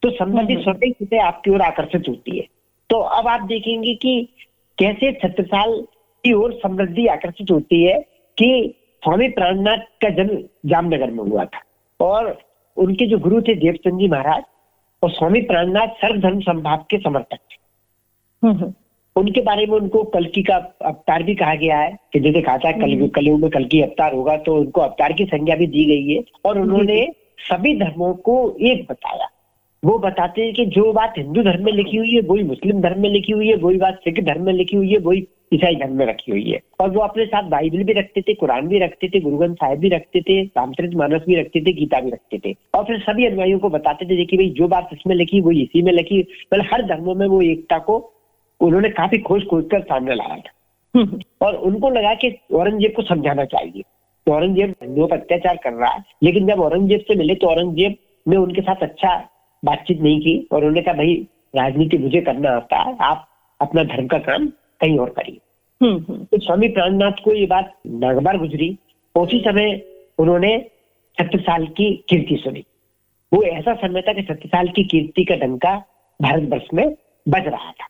तो 0.03 0.11
संबंधित 0.11 0.59
स्वतः 0.59 0.79
स्वतंत्र 0.79 1.19
आपकी 1.19 1.51
ओर 1.51 1.63
आकर्षित 1.63 2.09
होती 2.09 2.39
है। 2.39 2.47
तो 2.91 2.97
अब 2.97 3.29
आप 3.29 3.41
देखेंगे 3.41 3.95
कि 3.95 4.29
कैसे 4.79 5.13
छत्रसाल 5.13 5.83
की 6.25 6.33
ओर 6.33 6.53
समृद्धि 6.53 7.07
आकर्षित 7.07 7.51
होती 7.51 7.85
है 7.85 7.99
कि 8.39 8.75
स्वामी 9.05 9.29
प्राणनाथ 9.29 9.77
का 9.77 10.09
जन्म 10.09 10.39
जामनगर 10.67 11.11
में 11.11 11.25
हुआ 11.25 11.45
था। 11.45 11.61
और 12.01 12.39
उनके 12.77 13.07
जो 13.07 13.19
गुरु 13.19 13.43
थे 13.43 13.55
देवचंद 13.55 14.01
जी 14.01 14.09
महाराज 14.09 14.43
और 15.03 15.11
स्वामी 15.11 15.41
प्राणनाथ 15.41 15.87
सर्वधर्म 15.87 16.41
संभाव 16.41 16.85
के 16.91 16.99
समर्थक 16.99 17.37
थे। 17.37 17.57
हम्म, 18.47 18.57
हम्म। 18.57 18.75
उनके 19.17 19.41
बारे 19.41 19.67
में 19.67 19.79
उनको 19.79 20.03
कलकी 20.03 20.43
का 20.43 20.55
अवतार 20.85 21.23
भी 21.23 21.35
कहा 21.35 21.55
गया 21.55 21.79
है 21.79 21.97
कि 22.13 22.21
जैसे 22.21 22.43
कहा 22.43 22.59
था 22.59 22.73
कल 22.73 23.09
कलयुग 23.09 23.41
में 23.41 23.51
कलकी 23.51 23.81
अवतार 23.81 24.15
होगा 24.15 24.37
तो 24.37 24.57
उनको 24.57 24.81
अवतार 24.81 25.13
की 25.13 25.25
संज्ञा 25.25 25.57
भी 25.57 25.67
दी 25.67 25.85
गई 25.85 26.15
है। 26.15 26.23
और 26.45 26.59
उन्होंने 26.59 27.13
सभी 27.39 27.79
धर्मों 27.79 28.15
को 28.15 28.57
एक 28.61 28.87
बताया। 28.91 29.29
वो 29.83 29.99
बताते 29.99 30.43
हैं 30.43 30.53
कि 30.55 30.65
जो 30.67 30.93
बात 30.93 31.15
हिंदू 31.19 31.43
धर्म 31.43 31.65
में 31.65 31.73
लिखी 31.73 31.97
हुई 31.97 32.11
है 32.11 32.21
वही 32.21 32.43
मुस्लिम 32.43 32.81
धर्म 32.81 33.01
में 33.01 33.09
लिखी 33.11 33.33
हुई 33.33 33.47
है 33.49 33.55
वही 33.57 33.77
बात 33.77 34.01
सिख 34.05 34.25
धर्म 34.25 34.43
में 34.43 34.53
लिखी 34.53 34.77
हुई 34.77 34.89
है 34.89 34.99
वही 34.99 35.27
ईसाई 35.55 35.75
धर्म 35.75 35.93
में 35.93 36.05
रखी 36.07 36.33
हुई 36.33 36.51
है। 36.51 36.59
और 36.81 36.91
वो 36.91 37.01
अपने 37.01 37.25
साथ 37.27 37.49
बाइबल 37.51 37.83
भी 37.85 37.93
रखते 37.93 38.21
थे 38.21 38.35
कुरान 38.35 38.69
भी 38.69 38.79
रखते 38.79 39.09
थे 39.09 39.21
गुरु 39.21 39.39
ग्रंथ 39.39 39.55
साहिब 39.55 39.79
भी 39.79 39.89
रखते 39.89 40.21
थे 40.21 40.43
रामचरित 40.43 40.95
मानस 40.95 41.23
भी 41.27 41.41
रखते 41.41 41.61
थे 41.61 41.73
गीता 41.73 42.01
भी 42.01 42.11
रखते 42.11 42.39
थे। 42.45 42.55
और 42.75 42.85
फिर 42.85 42.99
सभी 42.99 43.27
अनुयायियों 43.27 43.59
को 43.59 43.69
बताते 43.69 44.07
थे 44.07 44.25
कि 44.25 44.37
भाई 44.37 44.49
जो 44.51 44.69
बात 44.69 44.91
इसमें 44.93 45.15
लिखी 45.17 45.41
वही 45.41 45.63
इसी 45.63 45.83
में 45.83 45.93
लिखी। 45.93 46.21
मतलब 46.55 46.67
हर 46.73 46.83
धर्मों 46.87 47.15
में 47.15 47.27
वो 47.27 47.41
एकता 47.43 47.79
को 47.79 47.99
उन्होंने 48.61 48.89
काफ़ी 48.91 49.19
खोज 49.19 49.47
खोज 49.47 49.65
कर 49.71 49.81
सामने 49.81 50.15
लाया 50.15 50.37
था। 50.37 51.01
और 51.47 51.55
उनको 51.55 51.91
लगा 51.91 52.15
कि 52.15 52.37
औरंगज़ेब 52.55 52.93
को 52.97 53.03
समझाना 53.03 53.45
चाहिए। 53.47 53.83
तो 54.27 54.33
औरंगज़ेब 54.33 54.75
हिंदुओं 54.83 55.09
पर 55.09 55.17
अत्याचार 55.17 55.57
कर 55.57 55.73
रहा 55.73 55.91
है 55.91 56.05
लेकिन 56.23 56.47
जब 56.47 56.61
औरंगज़ेब 56.61 57.01
से 57.01 57.15
मिले 57.15 57.35
तो 57.35 57.47
औरंगज़ेब 57.47 57.97
ने 58.27 58.37
उनके 58.37 58.63
साथ 58.63 58.83
अच्छा 58.83 59.19
बातचीत 59.65 60.01
नहीं 60.01 60.21
की 60.21 60.49
और 60.53 60.59
उन्होंने 60.59 60.83
कहा 60.83 60.95
भाई 60.95 61.27
राजनीति 61.57 61.99
मुझे 61.99 62.21
करना 62.21 62.51
आता 62.51 62.77
है 62.77 62.97
आप 63.01 63.29
अपना 63.61 63.85
धर्म 63.85 64.07
का 64.07 64.19
काम 64.19 64.47
कहीं 64.81 64.99
और 64.99 65.11
करिए। 65.11 65.39
हम्म, 65.83 66.05
हम्म। 66.09 66.25
तो 66.25 66.39
स्वामी 66.39 66.69
प्राणनाथ 66.69 67.13
को 67.25 67.35
ये 67.35 67.47
बात 67.47 67.75
नागबार 67.87 68.39
गुजरी। 68.39 68.79
उसी 69.15 69.41
समय 69.41 69.83
उन्होंने 70.19 70.67
छत्तीस 71.19 71.41
साल 71.41 71.67
की 71.67 72.05
कीर्ति 72.09 72.37
सुनी। 72.37 72.65
वो 73.33 73.43
ऐसा 73.43 73.75
समय 73.75 74.03
था 74.03 74.13
कि 74.13 74.23
छत्तीस 74.23 74.51
साल 74.51 74.69
की 74.69 74.85
कीर्ति 74.85 75.25
का 75.25 75.35
डंका 75.35 75.85
भारतवर्ष 76.23 76.67
में 76.75 76.89
बज 77.29 77.47
रहा 77.47 77.71
था। 77.71 77.87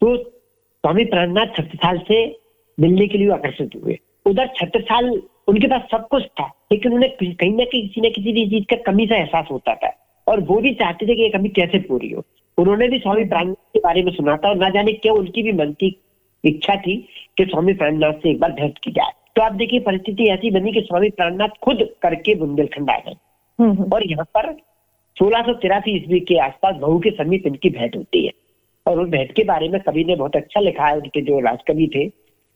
तो 0.00 0.16
स्वामी 0.16 1.04
प्राणनाथ 1.04 1.46
छत्तीस 1.46 1.80
साल 1.80 1.98
से 2.08 2.38
मिलने 2.80 3.06
के 3.06 3.18
लिए 3.18 3.30
आकर्षित 3.30 3.70
हुए। 3.84 3.98
उधर 4.26 4.46
छत्तीस 4.46 4.82
साल 4.82 5.22
उनके 5.48 5.66
पास 5.66 5.82
सब 5.90 6.08
कुछ 6.08 6.24
था 6.24 6.46
लेकिन 6.72 6.92
उन्हें 6.92 7.34
कहीं 7.34 7.52
ना 7.52 7.64
कहीं 7.64 7.88
किसी 7.88 8.00
न 8.00 8.10
किसी 8.10 8.32
भी 8.32 8.50
चीज़ 8.50 8.64
का 8.64 8.92
कमी 8.92 9.06
सा 9.06 9.16
एहसास 9.16 9.46
होता 9.50 9.74
था। 9.74 9.96
और 10.30 10.40
वो 10.40 10.60
भी 10.60 10.74
चाहते 10.74 11.06
थे 11.06 11.14
कि 11.14 11.22
ये 11.22 11.28
कमी 11.28 11.48
कैसे 11.48 11.78
पूरी 11.78 12.10
हो। 12.10 12.24
उन्होंने 12.58 12.88
भी 12.88 12.98
स्वामी 12.98 13.24
प्राणनाथ 13.24 13.54
के 13.54 13.80
बारे 13.80 14.02
में 14.02 14.12
सुना 14.12 14.36
था 14.36 14.48
और 14.48 14.56
ना 14.56 14.70
जाने 14.70 14.92
क्यों 14.92 15.18
उनकी 15.18 15.42
भी 15.42 15.52
मन 15.52 15.72
की 15.72 16.00
इच्छा 16.44 16.76
थी 16.76 17.08
कि 17.36 17.44
स्वामी 17.44 17.72
प्राणनाथ 17.72 18.12
से 18.12 18.30
एक 18.30 18.40
बार 18.40 18.52
भेंट 18.52 18.78
की 18.78 18.90
जाए। 18.90 19.10
तो 19.36 19.42
आप 19.42 19.52
देखिए 19.52 19.80
परिस्थिति 19.80 20.24
ऐसी 20.24 20.50
बनी 20.50 20.72
कि 20.72 20.80
स्वामी 20.80 21.10
प्राणनाथ 21.10 21.48
खुद 21.48 21.88
करके 22.02 22.34
बुंदेलखंड 22.34 22.90
आ 22.90 22.98
गए। 22.98 23.14
हम्म, 23.60 23.70
हम्म। 23.70 23.92
और 23.92 24.10
यहाँ 24.10 24.24
पर 24.24 24.52
सोलह 25.18 25.42
सौ 25.42 25.52
तिरासी 25.52 25.96
ईस्वी 25.96 26.20
के 26.20 26.38
आसपास 26.38 26.74
बहु 26.74 26.98
के 26.98 27.10
समीप 27.10 27.46
इनकी 27.46 27.70
भेंट 27.70 27.96
होती 27.96 28.26
है। 28.26 28.32
और 28.86 28.98
उन 28.98 29.10
भेंट 29.10 29.32
के 29.32 29.44
बारे 29.44 29.68
में 29.68 29.80
कवि 29.80 30.04
ने 30.04 30.16
बहुत 30.16 30.36
अच्छा 30.36 30.60
लिखा 30.60 30.86
है 30.86 30.96
उनके 30.96 31.20
जो 31.20 31.40
राजकवि 31.40 31.90
थे। 31.94 32.06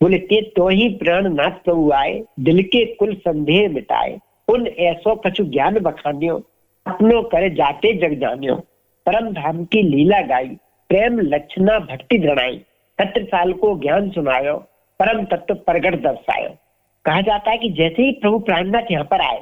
वो 0.01 0.07
लिखते 0.07 0.41
तो 0.41 0.67
ही 0.67 0.89
प्राणनाथ 0.89 1.51
प्रभु 1.51 1.91
आए 1.91 2.23
दिल 2.39 2.63
के 2.63 2.85
कुल 2.85 3.15
संदेह 3.15 3.69
मिटाए। 3.69 4.19
उन 4.47 4.67
ऐसो 4.67 5.15
कछु 5.15 5.43
ज्ञान 5.43 5.79
बखानियों 5.79 6.39
अपनो 6.85 7.21
करे 7.23 7.49
जाते 7.49 7.93
जग 7.97 8.13
जानियो 8.19 8.55
परम 9.05 9.29
धाम 9.33 9.63
की 9.65 9.81
लीला 9.83 10.21
गाई 10.27 10.47
प्रेम 10.89 11.19
लक्षणा 11.23 11.77
भक्ति 11.81 12.17
दृढ़ाई 12.17 12.57
तत्व 12.99 13.23
साल 13.25 13.53
को 13.53 13.73
ज्ञान 13.79 14.09
सुनायो 14.09 14.55
परम 14.99 15.23
तत्व 15.25 15.53
प्रगट 15.65 15.95
दर्शायो। 16.03 16.49
कहा 17.05 17.21
जाता 17.21 17.51
है 17.51 17.57
कि 17.57 17.69
जैसे 17.71 18.03
ही 18.03 18.11
प्रभु 18.21 18.39
प्राणनाथ 18.41 18.91
यहाँ 18.91 19.05
पर 19.05 19.21
आए 19.21 19.39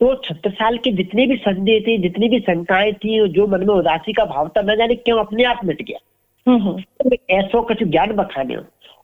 तो 0.00 0.14
छत्र 0.24 0.50
साल 0.50 0.78
के 0.78 0.92
जितने 0.92 1.26
भी 1.26 1.36
संदेह 1.36 1.80
थे 1.80 1.96
जितनी 1.98 2.28
भी 2.28 2.40
शंकाएँ 2.40 2.92
थी 2.92 3.28
जो 3.28 3.46
मन 3.46 3.66
में 3.66 3.74
उदासी 3.74 4.12
का 4.12 4.24
भाव 4.24 4.48
था 4.48 4.62
न 4.62 4.76
जाने 4.76 4.94
क्यों 4.96 5.18
अपने 5.18 5.44
आप 5.44 5.64
मिट 5.64 5.82
गया। 5.82 5.98
तो 6.46 7.16
ऐसो 7.30 7.62
कुछ 7.62 7.82
ज्ञान 7.84 8.12
बखाने 8.12 8.56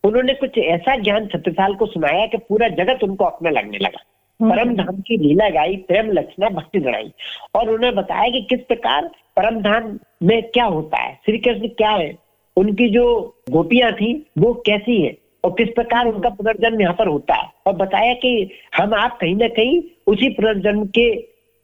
उन्होंने 0.05 0.35
कुछ 0.35 0.59
ऐसा 0.59 0.97
ज्ञान 0.97 1.27
छत्र 1.27 1.53
साल 1.53 1.75
को 1.75 1.87
सुनाया 1.87 2.27
कि 2.27 2.38
पूरा 2.49 2.69
जगत 2.77 3.05
उनको 3.05 3.25
अपना 3.25 3.51
लगने 3.51 3.79
लगा। 3.79 4.03
परम 4.40 4.74
धाम 4.77 5.01
की 5.01 5.16
लीला 5.16 5.48
गाई 5.51 5.77
प्रेम 5.88 6.11
लक्षणा 6.12 6.48
भक्ति 6.48 6.81
जड़ाई 6.81 7.11
और 7.55 7.70
उन्हें 7.70 7.94
बताया 7.94 8.31
कि 8.31 8.40
किस 8.40 8.61
प्रकार 8.61 9.07
परम 9.37 9.61
धाम 9.62 9.98
में 10.22 10.42
क्या 10.42 10.64
होता 10.64 11.03
है 11.03 11.14
श्री 11.27 11.38
कृष्ण 11.38 11.68
क्या 11.68 11.90
है 11.90 12.16
उनकी 12.57 12.88
जो 12.90 13.05
गोपियाँ 13.51 13.92
थी 13.92 14.12
वो 14.38 14.53
कैसी 14.66 15.01
है 15.03 15.16
और 15.44 15.51
किस 15.51 15.68
प्रकार 15.68 16.07
उनका 16.07 16.29
पुनर्जन्म 16.29 16.81
यहाँ 16.81 16.94
पर 16.94 17.09
होता 17.09 17.35
है। 17.35 17.48
और 17.66 17.72
बताया 17.72 18.14
कि 18.14 18.51
हम 18.77 18.94
आप 18.94 19.18
कहीं 19.20 19.35
ना 19.37 19.48
कहीं 19.48 19.83
उसी 20.07 20.29
पुनर्जन्म 20.29 20.85
के 20.87 21.11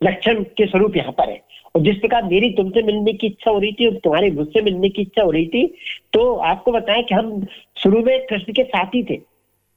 लक्षण 0.00 0.42
के 0.56 0.66
स्वरूप 0.66 0.96
यहाँ 0.96 1.12
पर 1.12 1.30
है। 1.30 1.40
और 1.74 1.82
जिस 1.82 1.96
प्रकार 1.96 2.22
मेरी 2.22 2.50
तुमसे 2.50 2.82
मिलने 2.82 3.12
की 3.12 3.26
इच्छा 3.26 3.50
हो 3.50 3.58
रही 3.58 3.72
थी 3.72 3.86
और 3.86 3.94
तुम्हारी 3.94 4.30
मुझसे 4.30 4.62
मिलने 4.62 4.88
की 4.88 5.02
इच्छा 5.02 5.22
हो 5.22 5.30
रही 5.30 5.46
थी 5.46 5.66
तो 6.12 6.34
आपको 6.34 6.72
बताया 6.72 7.02
कि 7.02 7.14
हम 7.14 7.46
शुरू 7.76 8.02
में 8.02 8.26
कृष्ण 8.26 8.52
के 8.52 8.64
साथी 8.64 9.02
थे 9.02 9.20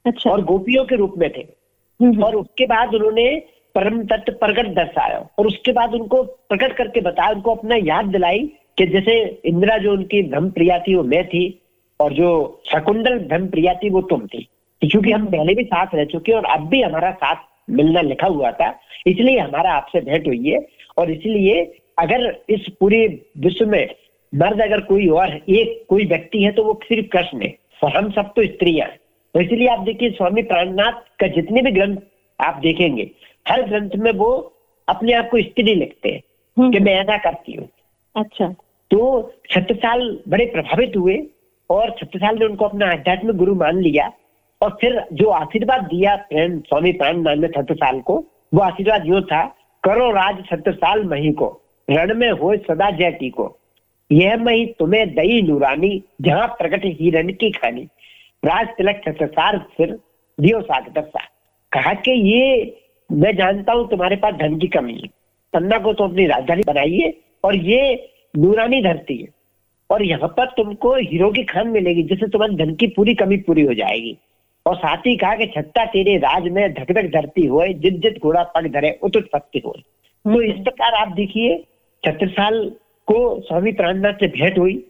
अच्छा। 0.05 0.29
और 0.29 0.41
गोपियों 0.41 0.85
के 0.85 0.95
रूप 0.95 1.13
में 1.17 1.29
थे। 1.29 1.41
हम्म, 1.41 1.41
हम्म, 1.41 1.56
और 2.01 2.35
उसके 2.35 2.65
बाद 2.65 2.95
उन्होंने 2.95 3.41
परम 3.75 4.03
तत्व 4.03 4.33
प्रकट 4.33 4.67
दर्शाया। 4.67 5.29
और 5.39 5.47
उसके 5.47 5.71
बाद 5.71 5.93
उनको 5.93 6.23
प्रकट 6.23 6.73
करके 6.73 7.01
बताया, 7.01 7.29
उनको 7.29 7.55
अपना 7.55 7.75
याद 7.75 8.05
दिलाई 8.05 8.39
कि 8.77 8.85
जैसे 8.85 9.41
इंदिरा 9.45 9.77
जो 9.77 9.91
उनकी 9.91 10.23
धर्म 10.23 10.49
प्रिया 10.49 10.79
थी, 10.79 10.95
वो 10.95 11.03
मैं 11.03 11.27
थी, 11.27 11.61
और 11.99 12.13
जो 12.13 12.61
शकुंडल 12.71 13.19
धर्म 13.19 13.47
प्रिया 13.47 13.73
थी, 13.73 13.89
वो 13.89 14.01
तुम 14.01 14.27
थी। 14.27 14.47
क्योंकि 14.81 15.11
हम 15.11 15.25
पहले 15.25 15.53
भी 15.53 15.63
साथ 15.63 15.87
रह 15.95 16.05
चुके 16.05 16.31
और 16.31 16.45
अब 16.45 16.67
भी 16.67 16.81
हमारा 16.81 17.11
साथ 17.11 17.35
मिलना 17.69 18.01
लिखा 18.01 18.27
हुआ 18.27 18.51
था, 18.51 18.79
इसलिए 19.07 19.39
हमारा 19.39 19.71
आपसे 19.71 20.01
भेंट 20.01 20.27
हुई 20.27 20.49
है। 20.49 20.67
और 20.97 21.11
इसलिए 21.11 21.77
अगर 21.99 22.37
इस 22.49 22.67
पूरे 22.79 23.25
विश्व 23.37 23.65
में 23.65 23.89
मर्द 24.35 24.61
अगर 24.61 24.79
कोई 24.79 25.07
और, 25.07 25.39
एक 25.49 25.85
कोई 25.89 26.05
व्यक्ति 26.05 26.43
है 26.43 26.51
तो 26.51 26.63
वो 26.63 26.79
सिर्फ़ 26.83 27.07
कृष्ण 27.07 27.41
है। 27.41 27.55
और 27.83 27.97
हम 27.97 28.11
सब 28.11 28.21
तो 28.21 28.45
स्त्रियाँ 28.45 28.87
हैं। 28.87 28.99
तो 29.35 29.41
इसलिए 29.41 29.67
आप 29.67 29.79
देखिए 29.79 30.09
स्वामी 30.09 30.41
प्राणनाथ 30.41 31.01
का 31.19 31.27
जितने 31.27 31.61
भी 31.61 31.71
ग्रंथ 31.71 31.97
आप 32.39 32.59
देखेंगे 32.61 33.11
हर 33.47 33.61
ग्रंथ 33.61 33.89
में 33.95 34.11
वो 34.11 34.29
अपने 34.87 35.13
आप 35.13 35.29
को 35.29 35.41
स्त्री 35.41 35.75
लिखते 35.75 36.09
हैं 36.09 36.21
हम्म, 36.57 36.71
कि 36.71 36.79
मैं 36.79 36.93
ऐसा 36.93 37.17
करती 37.17 37.53
हूँ। 37.53 37.67
अच्छा। 38.15 38.47
तो 38.91 39.31
छत्रसाल 39.49 40.19
बड़े 40.27 40.45
प्रभावित 40.45 40.93
हुए 40.97 41.17
और 41.69 41.95
छत्रसाल 41.99 42.37
ने 42.39 42.45
उनको 42.45 42.65
अपना 42.65 42.89
आध्यात्मिक 42.91 43.35
गुरु 43.35 43.55
मान 43.55 43.79
लिया 43.81 44.11
और 44.61 44.77
फिर 44.81 45.01
जो 45.13 45.29
आशीर्वाद 45.29 45.83
दिया 45.83 46.15
प्रेम 46.29 46.59
स्वामी 46.59 46.91
प्राणनाथ 46.91 47.35
ने 47.35 47.47
छत्रसाल 47.47 47.99
को 47.99 48.15
वो 48.53 48.61
आशीर्वाद 48.61 49.05
यूँ 49.05 49.21
था 49.21 49.45
करो 49.83 50.09
राज 50.11 50.43
छत्रसाल 50.45 51.03
मही 51.03 51.31
को 51.31 51.47
रण 51.89 52.13
में 52.15 52.29
हो 52.31 52.55
सदा 52.57 52.89
जयती 52.91 53.29
को। 53.29 53.57
यह 54.11 54.37
मही 54.37 54.65
तुम्हें 54.79 55.07
दई 55.15 55.41
नूरानी 55.41 56.01
जहाँ 56.21 56.47
प्रकट 56.47 56.85
हिरण 56.85 57.31
की 57.31 57.51
खानी। 57.51 57.87
राज 58.43 58.67
तिलक 58.67 59.01
छत्रसाल 59.05 59.57
फिर 59.77 59.91
दियो 60.37 60.61
साग 60.61 60.87
दर्शा 60.87 61.19
कहा 61.71 61.93
कि 61.93 62.11
ये, 62.11 62.77
मैं 63.11 63.35
जानता 63.35 63.73
हूँ 63.73 63.89
तुम्हारे 63.89 64.15
पास 64.15 64.33
धन 64.33 64.57
की 64.59 64.67
कमी 64.67 64.93
है। 64.93 65.07
पन्ना 65.53 65.77
को 65.77 65.93
तो 65.93 66.03
अपनी 66.03 66.25
राजधानी 66.25 66.63
बनाइए 66.67 67.13
और 67.43 67.55
ये 67.55 68.09
नूरानी 68.37 68.81
धरती 68.81 69.17
है। 69.17 69.27
और 69.89 70.03
यहाँ 70.03 70.27
पर 70.27 70.45
तुमको 70.45 70.95
हीरो 70.95 71.31
की 71.31 71.43
खान 71.43 71.67
मिलेगी, 71.67 72.03
जिससे 72.03 72.27
तुम्हारी 72.27 72.55
धन 72.55 72.73
की 72.75 72.87
पूरी 72.87 73.13
कमी 73.15 73.37
पूरी 73.37 73.61
हो 73.61 73.73
जाएगी। 73.73 74.17
और 74.65 74.75
साथ 74.75 74.97
ही 74.97 75.15
कहा 75.15 75.35
कि 75.35 75.45
छत्ता 75.45 75.85
तेरे 75.85 76.17
राज 76.17 76.43
में 76.43 76.73
धक 76.73 76.91
धक 76.91 77.11
धरती 77.13 77.45
होए, 77.45 77.73
जित 77.73 77.93
जित 77.93 78.19
घोड़ा 78.23 78.43
पग 78.43 78.67
धरे 78.67 78.99
उतुत 79.03 79.29
पत्ती 79.33 79.59
होए। 79.65 79.81
तो 80.25 80.41
इस 80.41 80.55
प्रकार 80.55 80.93
आप 80.93 81.07
देखिए 81.07 81.57
छत्रसाल 82.03 82.71
को 83.07 83.39
स्वामी 83.41 83.71
प्राणनाथ 83.71 84.13
से 84.13 84.27
भेंट 84.27 84.57
हुई। 84.59 84.83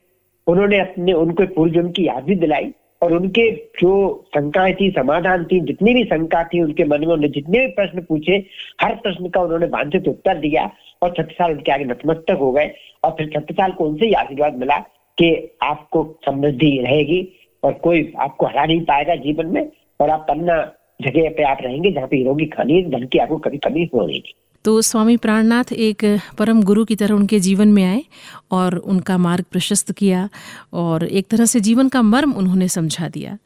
उन्होंने 0.47 0.79
अपने, 0.79 1.13
उनको 1.13 1.45
पूर्व 1.45 1.89
की 1.89 2.07
याद 2.07 2.23
भी 2.23 2.35
दिलाई। 2.35 2.73
और 3.01 3.13
उनके 3.13 3.51
जो 3.51 4.23
शंकाएँ 4.27 4.73
थी, 4.73 4.91
समाधान 4.91 5.45
थी, 5.45 5.59
जितनी 5.59 5.93
भी 5.93 6.03
शंका 6.03 6.43
थी 6.43 6.61
उनके 6.61 6.83
मन 6.83 6.99
में, 6.99 7.07
उन्होंने 7.07 7.27
जितने 7.27 7.59
भी 7.59 7.67
प्रश्न 7.67 8.01
पूछे, 8.01 8.45
हर 8.81 8.95
प्रश्न 8.95 9.29
का 9.29 9.41
उन्होंने 9.41 9.65
वांछित 9.65 10.07
उत्तर 10.07 10.37
दिया 10.37 10.71
और 11.01 11.09
छत्रसाल 11.09 11.51
उनके 11.51 11.71
आगे 11.71 11.85
नतमस्तक 11.85 12.37
हो 12.39 12.51
गए। 12.51 12.71
और 13.03 13.11
फिर 13.11 13.27
छत्रसाल 13.27 13.71
को 13.71 13.85
उनसे 13.85 14.05
ही 14.05 14.13
आशीर्वाद 14.13 14.55
मिला 14.55 14.77
कि 15.17 15.51
आपको 15.63 16.19
समृद्धि 16.25 16.81
रहेगी 16.81 17.27
और 17.63 17.73
कोई 17.73 18.13
आपको 18.19 18.45
हरा 18.45 18.65
नहीं 18.65 18.81
पाएगा 18.81 19.15
जीवन 19.15 19.45
में 19.45 19.71
और 20.01 20.09
आप 20.09 20.25
पन्ना 20.27 20.73
जगह 21.01 21.29
पे 21.29 21.43
आप 21.43 21.57
रहेंगे 21.61 21.91
जहाँ 21.91 22.07
पे 22.07 22.17
हीरो 22.17 22.35
की 22.35 22.45
खानी 22.45 22.83
धन 22.83 23.05
की 23.05 23.19
आपको 23.19 23.37
कभी 23.37 23.57
कभी 23.57 23.89
होगी 23.93 24.23
तो 24.65 24.81
स्वामी 24.81 25.17
प्राणनाथ 25.17 25.71
एक 25.73 26.03
परम 26.37 26.61
गुरु 26.63 26.85
की 26.85 26.95
तरह 26.95 27.15
उनके 27.15 27.39
जीवन 27.39 27.67
में 27.67 27.83
आए 27.83 28.03
और 28.51 28.75
उनका 28.75 29.17
मार्ग 29.17 29.45
प्रशस्त 29.51 29.91
किया 29.91 30.29
और 30.73 31.03
एक 31.03 31.27
तरह 31.27 31.45
से 31.45 31.59
जीवन 31.59 31.89
का 31.89 32.01
मर्म 32.01 32.33
उन्होंने 32.33 32.67
समझा 32.67 33.09
दिया। 33.09 33.37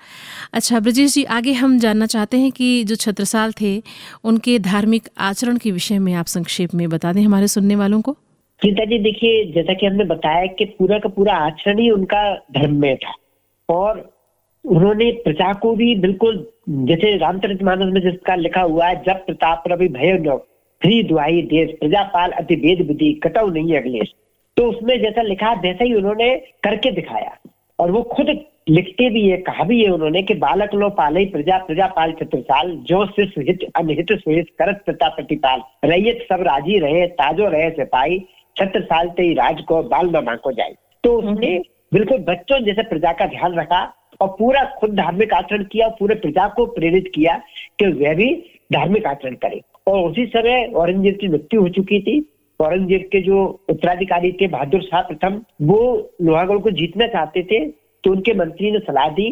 अच्छा 0.54 0.80
ब्रजेश 0.80 1.14
जी, 1.14 1.24
आगे 1.24 1.54
हम 1.54 1.80
जानना 1.80 2.06
चाहते 2.06 2.38
हैं 2.38 2.52
कि 2.52 2.84
जो 2.84 2.96
छत्रसाल 2.96 3.52
थे, 3.62 3.82
उनके 4.24 4.60
धार्मिक 4.60 5.10
आचरण 5.18 5.58
के 5.58 5.72
विषय 5.72 6.00
में 6.00 6.14
आप 6.14 6.26
संक्षेप 6.26 6.74
में 6.74 6.90
बता 6.90 7.14
दें 7.14 7.22
हमारे 7.22 7.48
सुनने 7.48 7.76
वालों 7.76 8.02
को। 8.02 8.12
गीता 8.62 8.86
जी 8.86 9.00
देखिए, 9.00 9.52
जैसा 9.54 9.74
कि 9.74 9.86
हमने 9.86 10.04
बताया 10.06 10.46
कि 10.46 10.66
पूरा 10.66 11.00
का 11.00 11.10
पूरा 11.10 11.36
आचरण 11.36 11.80
ही 11.80 11.90
उनका 11.90 12.36
धर्म 12.36 12.76
में 12.76 12.96
था 12.98 13.14
और 13.70 14.10
उन्होंने 14.66 15.12
प्रजा 15.24 15.54
को 15.54 15.76
भी 15.76 15.96
बिल्कुल, 15.96 16.46
जैसे 16.70 17.18
रामचरित 17.18 17.64
मानस 17.64 17.94
में 17.94 18.02
जिसका 18.02 18.36
लिखा 18.36 18.62
हुआ 18.62 18.88
है, 18.88 18.96
जब 18.96 19.26
प्रताप 19.26 19.64
रवि 19.68 19.88
भय 19.88 20.18
फ्री 20.82 21.02
दुआई 21.04 21.42
देश 21.50 21.72
प्रजापाल 21.80 22.32
अति 22.34 22.56
वेद 22.58 22.88
विधि 22.88 23.14
कटव 23.24 23.50
नहीं 23.54 23.76
अगलेश 23.78 24.14
तो 24.58 24.64
उसमें 24.70 25.00
जैसा 25.02 25.22
लिखा 25.24 25.54
वैसा 25.62 25.84
ही 25.84 25.94
उन्होंने 25.94 26.36
करके 26.64 26.92
दिखाया। 26.92 27.36
और 27.80 27.92
वो 27.92 28.02
खुद 28.06 28.28
लिखते 28.70 29.10
भी 29.10 29.22
है 29.28 29.38
कहा 29.40 29.64
भी 29.64 29.82
है 29.84 29.90
उन्होंने 29.92 30.22
कि 30.24 30.34
बालक 30.38 30.74
लो 30.74 30.90
पाले 30.98 31.26
प्रजा 31.28 31.58
प्रजा 31.60 31.88
पाल 31.96 32.12
छत्रसाल 32.14 32.72
जो 32.88 33.06
शिष 33.08 33.38
हित 33.40 33.64
अनहित 33.76 34.12
सुहित 34.14 34.50
करत 34.60 34.82
प्रता 34.86 35.10
प्रतिपाल। 35.10 35.62
रैयत 35.86 36.26
सब 36.30 36.44
राज़ी 36.48 36.78
रहे 36.80 37.06
ताजो 37.16 37.50
रहे 37.50 37.70
सिपाही 37.72 38.20
छत्र 38.56 38.82
साल 38.84 39.10
ते 39.10 39.24
ही 39.24 39.34
राज 39.34 39.62
को 39.68 39.82
बाल 39.86 40.10
न 40.16 40.36
को 40.36 40.52
जाए। 40.52 40.76
तो 41.04 41.14
उसने 41.14 41.58
बिल्कुल 41.94 42.18
बच्चों 42.28 42.64
जैसे 42.66 42.84
प्रजा 42.84 43.12
का 43.14 43.26
ध्यान 43.28 43.56
रखा 43.56 43.82
और 44.22 44.28
पूरा 44.40 44.64
खुद 44.80 44.96
धार्मिक 44.96 45.34
आचरण 45.34 45.64
किया 45.64 45.88
और 45.88 45.96
पूरे 46.00 46.16
प्रजा 46.18 46.48
को 46.48 46.66
प्रेरित 46.74 47.12
किया 47.16 47.42
कि 47.80 47.86
वह 47.94 48.14
भी 48.16 48.34
धार्मिक 48.74 49.06
आचरण 49.08 49.36
करे। 49.38 49.62
और 49.88 50.00
उसी 50.02 50.26
समय 50.28 50.66
औरंगज़ेब 50.76 51.18
की 51.22 51.28
मृत्यु 51.28 51.62
हो 51.62 51.70
चुकी 51.70 52.00
थी। 52.02 52.20
औरंगज़ेब 52.60 53.08
के 53.12 53.22
जो 53.22 53.44
उत्तराधिकारी 53.70 54.32
थे, 54.32 54.48
बहादुर 54.48 54.82
शाह 54.82 55.02
प्रथम, 55.02 55.42
वो 55.62 56.10
लोहागढ़ 56.22 56.58
को 56.60 56.72
जीतना 56.72 57.08
चाहते 57.10 57.44
थे 57.44 57.66
तो 58.04 58.12
उनके 58.12 58.34
मंत्री 58.36 58.72
ने 58.72 58.80
सलाह 58.82 59.10
दी 59.12 59.30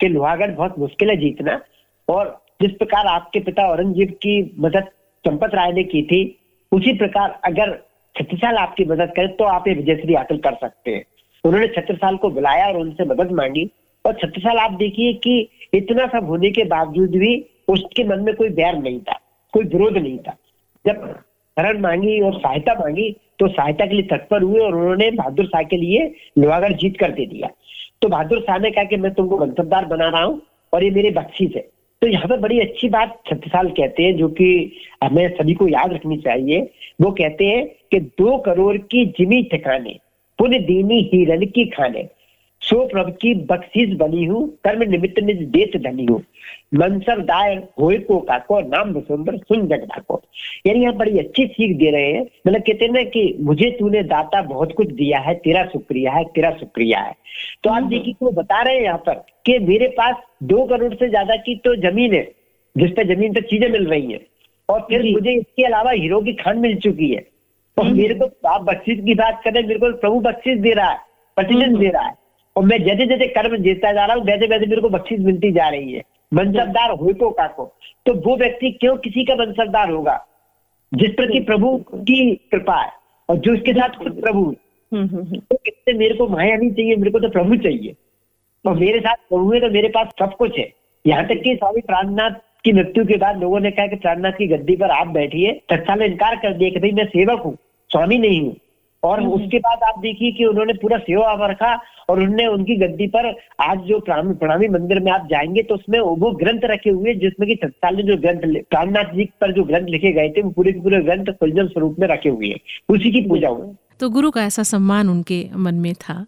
कि 0.00 0.08
लोहागढ़ 0.08 0.50
बहुत 0.52 0.78
मुश्किल 0.78 1.10
है 1.10 1.16
जीतना। 1.16 1.60
और 2.08 2.36
जिस 2.62 2.72
प्रकार 2.72 3.06
आपके 3.06 3.40
पिता 3.40 3.66
औरंगज़ेब 3.68 4.10
की 4.22 4.40
मदद 4.60 4.88
चंपत 5.24 5.54
राय 5.54 5.72
ने 5.72 5.82
की 5.84 6.02
थी, 6.02 6.20
उसी 6.72 6.92
प्रकार 6.98 7.38
अगर 7.44 7.72
छत्रसाल 8.14 8.56
आपकी 8.56 8.84
मदद 8.84 9.12
करे 9.16 9.28
तो 9.28 9.44
आप 9.46 9.68
ये 9.68 9.74
विजयश्री 9.74 10.14
हासिल 10.14 10.38
कर 10.38 10.54
सकते 10.54 10.90
हैं। 10.90 11.04
उन्होंने 11.44 11.66
छत्रसाल 11.68 12.16
को 12.16 12.30
बुलाया 12.30 12.66
और 12.66 12.76
उनसे 12.76 13.04
मदद 13.04 13.32
मांगी। 13.32 13.68
और 14.04 14.12
छत्रसाल 14.14 14.58
आप 14.58 14.72
देखिए 14.74 15.12
कि 15.24 15.40
इतना 15.74 16.06
सब 16.08 16.28
होने 16.28 16.50
के 16.50 16.64
बावजूद 16.66 17.16
भी 17.16 17.34
उसके 17.68 18.04
मन 18.04 18.20
में 18.20 18.34
कोई 18.34 18.48
बैर 18.50 18.78
नहीं 18.78 19.00
था। 19.00 19.18
कोई 19.52 19.64
विरोध 19.64 19.96
नहीं 19.96 20.18
था। 20.18 20.36
जब 20.84 21.06
शरण 21.56 21.80
मांगी 21.80 22.20
और 22.20 22.34
सहायता 22.34 22.74
मांगी 22.74 23.10
तो 23.38 23.48
सहायता 23.48 23.86
के 23.86 23.94
लिए 23.94 24.06
तत्पर 24.08 24.42
हुए 24.42 24.60
और 24.60 24.74
उन्होंने 24.74 25.10
बहादुर 25.10 25.46
शाह 25.46 25.62
के 25.62 25.76
लिए 25.76 26.12
लोहागढ़ 26.38 26.72
जीत 26.72 26.98
कर 26.98 27.10
दे 27.12 27.26
दिया। 27.26 27.48
तो 28.02 28.08
बहादुर 28.08 28.40
शाह 28.40 28.58
ने 28.58 28.70
कहा 28.70 28.84
कि 28.84 28.96
मैं 28.96 29.12
तुमको 29.14 29.38
मनसबदार 29.38 29.84
बना 29.86 30.08
रहा 30.08 30.22
हूँ 30.22 30.40
और 30.72 30.84
ये 30.84 30.90
मेरी 30.90 31.10
बख्शीश 31.10 31.56
है। 31.56 31.62
तो 32.02 32.06
यहाँ 32.06 32.28
पर 32.28 32.38
बड़ी 32.40 32.58
अच्छी 32.60 32.88
बात 32.88 33.18
छत्रसाल 33.26 33.68
कहते 33.70 34.02
हैं, 34.02 34.16
जो 34.16 34.28
कि 34.28 34.72
हमें 35.04 35.28
सभी 35.36 35.54
को 35.54 35.68
याद 35.68 35.92
रखनी 35.92 36.16
चाहिए। 36.16 36.60
वो 37.00 37.10
कहते 37.10 37.44
हैं 37.44 37.66
कि 37.90 38.00
दो 38.00 38.36
करोड़ 38.38 38.76
की 38.76 39.04
जिमी 39.18 39.42
ठिकाने 39.42 39.98
पुण्य 40.38 40.58
दीनी 40.60 41.00
हीरन 41.04 41.44
की 41.46 41.64
खाने 41.66 42.02
सो 42.62 42.84
प्रभ 42.88 43.08
की 43.22 43.34
बख्शीश 43.46 43.94
बनी 43.96 44.24
हूँ 44.24 44.48
कर्म 44.64 44.82
निमित्त 44.90 45.18
निज 45.22 45.42
देश 45.50 45.76
धनी 45.82 46.04
हूँ। 46.06 46.22
मनसर 46.74 47.20
दाय 47.24 47.54
होए 47.80 47.96
को 48.00 48.18
काको 48.22 48.60
नाम 48.62 48.92
सुंदर 49.00 49.36
सुन 49.38 49.66
जग 49.68 49.86
ढाको 49.86 50.20
यानी 50.66 50.82
यहाँ 50.82 50.94
बड़ी 50.96 51.18
अच्छी 51.18 51.46
सीख 51.46 51.76
दे 51.78 51.90
रहे 51.90 52.12
हैं। 52.12 52.22
मतलब 52.46 52.60
कहते 52.60 52.84
हैं 52.84 52.92
ना 52.92 53.02
कि 53.10 53.22
मुझे 53.42 53.70
तूने 53.78 54.02
दाता 54.04 54.42
बहुत 54.44 54.72
कुछ 54.76 54.92
दिया 54.92 55.18
है 55.20 55.34
तेरा 55.40 55.64
शुक्रिया 55.72 56.12
है 56.12 56.24
तेरा 56.34 56.50
शुक्रिया 56.58 57.00
है। 57.00 57.14
तो 57.64 57.70
आप 57.70 57.82
देखिए 57.84 58.14
वो 58.22 58.30
बता 58.32 58.62
रहे 58.62 58.74
हैं 58.74 58.82
यहाँ 58.82 58.98
पर 59.06 59.14
कि 59.46 59.58
मेरे 59.60 59.88
पास 59.98 60.22
दो 60.44 60.66
करोड़ 60.66 60.92
से 60.94 61.08
ज़्यादा 61.08 61.36
की 61.38 61.54
तो 61.64 61.74
ज़मीन 61.82 62.14
है 62.14 62.22
जिस 62.76 62.90
पर 62.90 63.14
ज़मीन 63.14 63.34
पर 63.34 63.42
चीज़ें 63.44 63.68
मिल 63.70 63.86
रही 63.86 64.12
है। 64.12 64.20
और 64.68 64.80
फिर 64.80 65.02
मुझे 65.04 65.32
इसके 65.32 65.64
अलावा 65.64 65.90
हीरो 65.92 66.20
की 66.20 66.32
खान 66.36 66.58
मिल 66.58 66.76
चुकी 66.80 67.10
है। 67.10 67.26
और 67.76 67.88
मेरे 67.90 68.14
को 68.14 68.30
आप 68.48 68.62
बख्शीश 68.64 69.04
की 69.04 69.14
बात 69.16 69.40
करें 69.44 69.62
मेरे 69.62 69.78
को 69.80 69.92
प्रभु 69.98 70.20
बख्शीश 70.20 70.58
दे 70.60 70.72
रहा 70.72 70.90
है 70.90 70.98
प्रतिदिन 71.36 71.78
दे 71.78 71.88
रहा 71.88 72.02
है। 72.02 72.18
और 72.60 72.66
मैं 72.66 72.84
जैसे 72.84 73.06
जैसे 73.06 73.26
कर्म 73.26 73.56
जीतता 73.56 73.92
जा 73.92 74.04
रहा 74.04 74.16
हूँ 74.16 74.24
वैसे 74.24 74.46
वैसे 74.46 74.66
मेरे 74.66 74.80
को 74.80 74.88
बख्शीश 74.88 75.20
मिलती 75.20 75.52
जा 75.52 75.68
रही 75.68 75.92
है। 75.92 76.02
मनसबदार 76.34 76.90
हो 76.90 77.12
तो 77.12 77.30
काको। 77.30 77.76
तो 78.06 78.14
वो 78.14 78.36
व्यक्ति 78.36 78.70
क्यों 78.70 78.96
किसी 78.96 79.24
का 79.24 79.34
मनसबदार 79.34 79.90
होगा? 79.90 80.26
जिस 80.94 81.10
प्रति 81.10 81.40
प्रभु 81.40 81.84
की 81.94 82.34
कृपा 82.34 82.82
है 82.82 82.90
और 83.28 83.36
जो 83.36 83.52
उसके 83.52 83.72
साथ 83.72 83.88
खुद 83.88 84.20
प्रभु। 84.20 84.56
हम्म, 84.92 85.06
हम्म, 85.06 85.22
हम्म, 85.22 85.38
तो 85.38 85.58
इससे 85.66 85.92
मेरे 85.92 86.14
को 86.14 86.28
माया 86.28 86.56
नहीं 86.56 86.70
चाहिए 86.70 86.96
मेरे 86.96 87.10
को 87.10 87.20
तो 87.20 87.28
प्रभु 87.28 87.56
चाहिए। 87.56 87.94
और 88.66 88.78
मेरे 88.78 89.00
साथ 89.00 89.14
प्रभु 89.14 89.52
है 89.52 89.60
तो 89.60 89.70
मेरे 89.70 89.88
पास 89.88 90.06
सब 90.18 90.36
कुछ 90.36 90.58
है। 90.58 90.72
यहाँ 91.06 91.26
तक 91.26 91.34
कि 91.34 91.54
स्वामी 91.54 91.80
प्राणनाथ 91.80 92.30
की 92.64 92.72
मृत्यु 92.72 93.06
के 93.06 93.16
बाद 93.16 93.40
लोगों 93.40 93.60
ने 93.60 93.70
कहा 93.70 93.86
कि 93.86 93.96
प्राणनाथ 93.96 94.32
की 94.32 94.46
गद्दी 94.46 94.76
पर 94.76 94.90
आप 94.90 95.06
बैठिए। 95.06 95.52
तत्काल 95.68 96.02
इनकार 96.02 96.36
कर 96.36 96.52
दिया 96.52 96.70
कि 96.70 96.78
भाई 96.78 96.90
मैं 96.90 97.06
सेवक 97.06 97.40
हूँ 97.40 97.56
स्वामी 97.90 98.18
नहीं 98.18 98.40
हूँ। 98.40 98.56
और 99.02 99.22
उसके 99.22 99.58
बाद 99.58 99.78
आप 99.82 99.98
देखिए 99.98 100.32
कि 100.32 100.44
उन्होंने 100.44 100.72
पूरा 100.72 100.98
सेवा 100.98 101.46
रखा 101.46 101.80
और 102.08 102.20
उन्होंने 102.20 102.46
उनकी 102.46 102.76
गद्दी 102.76 103.06
पर 103.06 103.36
आज 103.60 103.78
जो 103.78 104.00
प्राण- 104.00 104.38
प्रणामी 104.38 104.68
मंदिर 104.68 105.00
में 105.00 105.12
आप 105.12 105.28
जाएँगे 105.30 105.62
तो 105.62 105.74
उसमें 105.74 106.00
वो 106.00 106.30
ग्रंथ 106.30 106.60
रखे 106.64 106.90
हुए 106.90 107.10
हैं, 107.10 107.18
जिसमें 107.18 107.48
कि 107.48 107.54
तत्कालीन 107.54 108.06
ने 108.06 108.16
जो 108.16 108.22
ग्रंथ 108.22 108.62
प्राणनाथ 108.70 109.04
जी 109.04 109.24
पर 109.24 109.52
जो 109.52 109.64
ग्रंथ 109.64 109.86
लिखे 109.86 110.12
गए 110.12 110.28
थे 110.28 110.42
वो 110.42 110.50
पूरे 110.50 110.72
के 110.72 110.80
पूरे 110.80 111.02
ग्रंथ 111.02 111.26
फुलजल 111.26 111.68
स्वरूप 111.68 111.96
में 111.98 112.08
रखे 112.08 112.28
हुए 112.28 112.48
हैं। 112.48 112.60
उसी 112.88 113.12
की 113.12 113.20
पूजा 113.20 113.48
हुई। 113.48 113.74
तो 114.00 114.10
गुरु 114.10 114.30
का 114.30 114.44
ऐसा 114.44 114.62
सम्मान 114.62 115.08
उनके 115.08 115.46
मन 115.56 115.74
में 115.74 115.94
था। 115.94 116.26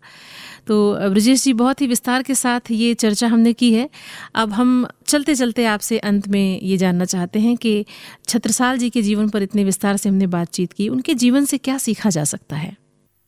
तो 0.66 0.94
ब्रजेश 1.10 1.44
जी 1.44 1.52
बहुत 1.52 1.80
ही 1.80 1.86
विस्तार 1.86 2.22
के 2.22 2.34
साथ 2.34 2.70
ये 2.70 2.94
चर्चा 2.94 3.26
हमने 3.26 3.52
की 3.52 3.72
है। 3.74 3.88
अब 4.34 4.52
हम 4.52 4.86
चलते 5.06 5.34
चलते 5.34 5.64
आपसे 5.64 5.98
अंत 5.98 6.28
में 6.28 6.60
ये 6.60 6.76
जानना 6.76 7.04
चाहते 7.04 7.38
हैं 7.38 7.56
कि 7.56 7.84
छत्रसाल 8.28 8.78
जी 8.78 8.90
के 8.90 9.02
जीवन 9.02 9.28
पर 9.28 9.42
इतने 9.42 9.64
विस्तार 9.64 9.96
से 9.96 10.08
हमने 10.08 10.26
बातचीत 10.26 10.72
की, 10.72 10.88
उनके 10.88 11.14
जीवन 11.14 11.44
से 11.44 11.58
क्या 11.58 11.78
सीखा 11.78 12.10
जा 12.10 12.24
सकता 12.24 12.56
है? 12.56 12.70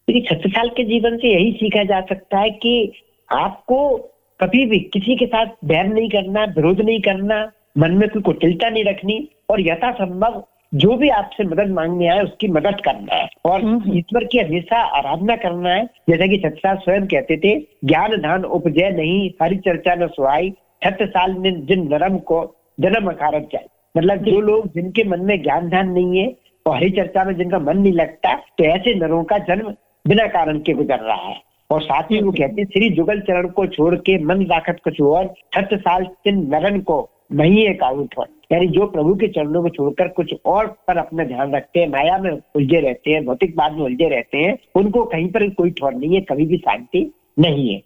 देखिए 0.08 0.22
छत्रसाल 0.22 0.68
के 0.68 0.84
जीवन 0.84 1.16
से 1.16 1.34
यही 1.34 1.52
सीखा 1.52 1.84
जा 1.84 2.00
सकता 2.00 2.38
है 2.38 2.50
कि 2.50 2.92
आपको 3.32 3.96
कभी 4.40 4.66
भी 4.66 4.78
किसी 4.92 5.16
के 5.16 5.26
साथ 5.26 5.46
बैर 5.64 5.86
नहीं 5.86 6.08
करना 6.08 6.44
विरोध 6.44 6.80
नहीं 6.80 7.00
करना, 7.00 7.50
मन 7.78 7.90
में 7.90 8.08
कोई 8.08 8.22
कुटिलता 8.22 8.70
नहीं 8.70 8.84
रखनी 8.84 9.28
और 9.50 9.60
यथासंभव 9.60 10.44
जो 10.74 10.96
भी 10.96 11.08
आपसे 11.08 11.44
मदद 11.44 11.70
मांगने 11.70 12.06
आए 12.08 12.20
उसकी 12.20 12.48
मदद 12.48 12.80
करना 12.84 13.14
है। 13.14 13.28
और 13.44 13.62
हम्म। 13.62 13.96
ईश्वर 13.98 14.24
की 14.24 14.38
हमेशा 14.38 14.76
आराधना 14.98 15.36
करना 15.36 15.70
है। 15.70 15.84
जैसा 16.10 16.26
कि 16.26 16.38
छत्रसाल 16.38 16.76
स्वयं 16.76 17.06
कहते 17.06 17.36
थे 17.36 17.54
ज्ञान 17.84 18.16
धान 18.16 18.44
उपजय 18.44 18.90
नहीं 18.90 19.30
हरि 19.42 19.56
चर्चा 19.56 19.94
न 19.94 20.06
सुहाई 20.06 20.50
छत्रसाल 20.84 21.36
ने 21.38 21.50
जिन 21.68 21.88
नरम 21.92 22.16
को 22.18 22.42
जन्म 22.80 23.08
अकारत 23.10 23.48
जाए। 23.52 23.64
मतलब 23.96 24.24
जो 24.24 24.40
लोग 24.40 24.66
जिनके 24.66 25.04
मन 25.04 25.20
में 25.20 25.42
ज्ञान 25.42 25.68
ध्यान 25.68 25.88
नहीं 25.88 26.18
है 26.18 26.32
और 26.66 26.76
हरि 26.76 26.90
चर्चा 26.90 27.24
में 27.24 27.34
जिनका 27.36 27.58
मन 27.58 27.78
नहीं 27.78 27.92
लगता 27.92 28.34
तो 28.58 28.64
ऐसे 28.64 28.94
नरों 28.94 29.24
का 29.24 29.38
जन्म 29.38 29.74
बिना 30.04 30.26
कारण 30.26 30.58
के 30.58 30.72
गुजर 30.72 30.98
रहा 30.98 31.28
है। 31.28 31.40
और 31.70 31.82
साथ 31.82 32.02
ही 32.02 32.20
वो 32.22 32.32
कहते 32.32 32.60
हैं 32.60 32.68
श्री 32.68 32.88
जुगल 32.90 33.20
चरण 33.20 33.48
को 33.48 33.66
छोड़ 33.66 33.94
के 33.96 34.18
मन 34.24 34.44
राखत 34.44 34.80
कुछ 34.84 35.00
और 35.00 35.34
छत 35.54 35.68
साल 35.74 36.04
तिन 36.24 36.46
नरन 36.54 36.80
को 36.80 37.08
नहीं 37.32 37.66
एक 37.68 37.82
आउट 37.82 38.14
हो 38.18 38.26
यानी 38.52 38.66
जो 38.66 38.86
प्रभु 38.86 39.14
के 39.14 39.28
चरणों 39.28 39.62
को 39.62 39.68
छोड़कर 39.68 40.08
कुछ 40.08 40.34
और 40.44 40.66
पर 40.88 40.96
अपना 40.96 41.24
ध्यान 41.24 41.54
रखते 41.54 41.80
हैं 41.80 41.88
माया 41.88 42.18
में 42.18 42.30
उलझे 42.30 42.80
रहते 42.80 43.10
हैं 43.10 43.24
भौतिक 43.24 43.50
भौतिकवाद 43.50 43.72
में 43.72 43.84
उलझे 43.84 44.08
रहते 44.08 44.38
हैं 44.38 44.56
उनको 44.74 45.04
कहीं 45.04 45.28
पर 45.28 45.48
कोई 45.50 45.70
ठोर 45.70 45.94
नहीं 45.94 46.14
है 46.14 46.20
कभी 46.20 46.46
भी 46.46 46.56
शांति 46.56 47.10
नहीं 47.38 47.68
है। 47.74 47.78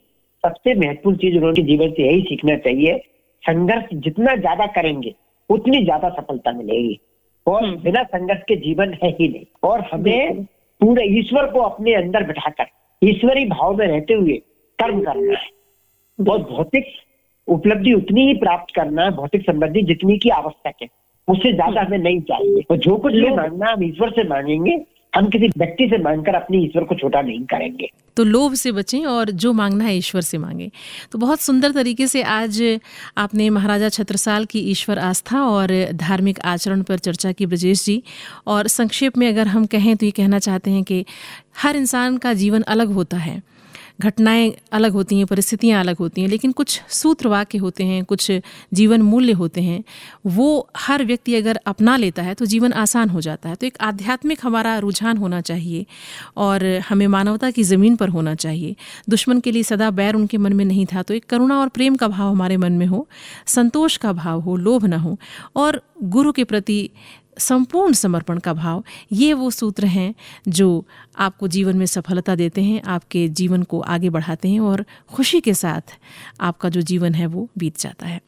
सबसे 0.44 0.75
महत्वपूर्ण 0.75 1.16
चीज़ 1.16 1.37
उन्होंने 1.37 1.62
जीवन 1.62 1.90
से 1.90 2.07
यही 2.07 2.23
सीखना 2.23 2.57
चाहिए 2.57 2.99
संघर्ष 3.42 3.94
जितना 3.94 4.35
ज़्यादा 4.37 4.66
करेंगे 4.66 5.14
उतनी 5.51 5.83
ज़्यादा 5.85 6.09
सफलता 6.09 6.53
मिलेगी। 6.53 6.99
और 7.47 7.64
हम्म। 7.64 7.77
बिना 7.77 8.03
संघर्ष 8.03 8.40
के 8.49 8.57
जीवन 8.57 8.92
है 9.03 9.11
ही 9.11 9.29
नहीं। 9.29 9.44
और 9.62 9.81
हमें 9.92 10.44
पूरे 10.81 11.05
ईश्वर 11.18 11.47
को 11.47 11.61
अपने 11.61 11.94
अंदर 11.94 12.25
बिठाकर 12.25 12.66
ईश्वरी 13.03 13.44
भाव 13.44 13.77
में 13.77 13.87
रहते 13.87 14.14
हुए 14.14 14.37
कर्म 14.79 15.01
करना 15.01 15.38
है। 15.38 15.47
और 16.18 16.38
भौतिक 16.42 16.85
उपलब्धि 17.48 17.92
उतनी 17.94 18.26
ही 18.26 18.34
प्राप्त 18.38 18.74
करना 18.74 19.04
है 19.04 19.11
भौतिक 19.16 19.42
संबंधी 19.42 19.82
जितनी 19.87 20.18
की 20.18 20.28
आवश्यक 20.32 20.74
है। 20.82 20.88
उससे 21.28 21.52
ज़्यादा 21.52 21.80
हमें 21.80 21.98
नहीं 21.98 22.20
चाहिए। 22.22 22.62
और 22.70 22.76
जो 22.78 22.96
कुछ 22.96 23.12
भी 23.14 23.30
मांगना 23.37 23.72
हम 23.72 23.82
ईश्वर 23.84 24.11
से 24.11 24.28
मांगेंगे 24.28 24.78
हम 25.12 25.28
किसी 25.30 25.46
व्यक्ति 25.48 25.87
से 25.88 25.98
मांगकर 25.98 26.34
अपने 26.34 26.58
ईश्वर 26.58 26.84
को 26.84 26.94
छोटा 26.94 27.20
नहीं 27.22 27.44
करेंगे। 27.46 27.88
तो 28.16 28.24
लोभ 28.24 28.54
से 28.54 28.72
बचें 28.72 29.04
और 29.06 29.30
जो 29.32 29.52
मांगना 29.52 29.84
है 29.84 29.96
ईश्वर 29.96 30.20
से 30.20 30.38
मांगें। 30.38 30.68
तो 31.12 31.18
बहुत 31.18 31.40
सुंदर 31.40 31.72
तरीके 31.72 32.06
से 32.06 32.22
आज 32.24 32.61
आपने 33.18 33.48
महाराजा 33.50 33.88
छत्रसाल 33.88 34.44
की 34.44 34.61
ईश्वर 34.70 34.98
आस्था 34.98 35.42
और 35.42 35.72
धार्मिक 35.96 36.40
आचरण 36.46 36.82
पर 36.82 36.98
चर्चा 36.98 37.32
की 37.32 37.46
ब्रजेश 37.46 37.84
जी। 37.84 38.02
और 38.46 38.68
संक्षेप 38.68 39.18
में 39.18 39.28
अगर 39.28 39.46
हम 39.46 39.66
कहें 39.66 39.96
तो 39.96 40.06
ये 40.06 40.12
कहना 40.12 40.38
चाहते 40.38 40.70
हैं 40.70 40.82
कि 40.82 41.04
हर 41.62 41.76
इंसान 41.76 42.16
का 42.16 42.32
जीवन 42.34 42.62
अलग 42.68 42.92
होता 42.92 43.16
है। 43.16 43.40
घटनाएँ 44.00 44.52
अलग 44.72 44.92
होती 44.92 45.16
हैं, 45.16 45.26
परिस्थितियाँ 45.26 45.80
अलग 45.80 45.96
होती 45.96 46.20
हैं, 46.20 46.28
लेकिन 46.28 46.52
कुछ 46.52 46.80
सूत्र 46.88 47.28
वाक्य 47.28 47.58
होते 47.58 47.84
हैं, 47.84 48.04
कुछ 48.04 48.30
जीवन 48.74 49.02
मूल्य 49.02 49.32
होते 49.32 49.61
हैं, 49.61 49.82
वो 50.26 50.68
हर 50.76 51.04
व्यक्ति 51.04 51.34
अगर 51.34 51.61
अपना 51.66 51.96
लेता 51.96 52.22
है 52.22 52.34
तो 52.34 52.46
जीवन 52.46 52.72
आसान 52.72 53.08
हो 53.08 53.20
जाता 53.20 53.48
है। 53.48 53.54
तो 53.54 53.66
एक 53.66 53.78
आध्यात्मिक 53.80 54.38
हमारा 54.42 54.76
रुझान 54.78 55.16
होना 55.16 55.40
चाहिए 55.40 55.87
और 56.37 56.64
हमें 56.88 57.06
मानवता 57.06 57.50
की 57.50 57.62
ज़मीन 57.62 57.96
पर 57.96 58.08
होना 58.08 58.34
चाहिए। 58.37 58.76
दुश्मन 59.08 59.40
के 59.40 59.52
लिए 59.52 59.62
सदा 59.62 59.90
बैर 59.90 60.14
उनके 60.14 60.38
मन 60.38 60.52
में 60.52 60.64
नहीं 60.64 60.87
था 60.87 61.02
तो 61.02 61.14
एक 61.14 61.26
करुणा 61.26 61.58
और 61.58 61.68
प्रेम 61.68 61.96
का 61.96 62.08
भाव 62.08 62.30
हमारे 62.30 62.56
मन 62.56 62.72
में 62.72 62.87
हो, 62.87 63.06
संतोष 63.46 63.96
का 63.96 64.12
भाव 64.14 64.40
हो, 64.40 64.56
लोभ 64.56 64.84
न 64.84 64.92
हो 64.92 65.18
और 65.56 65.82
गुरु 66.04 66.32
के 66.32 66.44
प्रति 66.44 66.90
संपूर्ण 67.38 67.92
समर्पण 67.92 68.38
का 68.38 68.53
भाव, 68.53 68.85
ये 69.12 69.33
वो 69.33 69.51
सूत्र 69.51 69.87
हैं 69.87 70.14
जो 70.48 70.87
आपको 71.18 71.48
जीवन 71.48 71.77
में 71.77 71.87
सफलता 71.87 72.35
देते 72.35 72.62
हैं, 72.62 72.83
आपके 72.83 73.29
जीवन 73.29 73.62
को 73.62 73.81
आगे 73.81 74.11
बढ़ाते 74.11 74.48
हैं 74.48 74.61
और 74.61 74.85
खुशी 75.12 75.40
के 75.40 75.55
साथ 75.55 75.81
आपका 76.40 76.68
जो 76.68 76.81
जीवन 76.81 77.14
है 77.14 77.27
वो 77.27 77.48
बीत 77.59 77.79
जाता 77.81 78.07
है। 78.07 78.20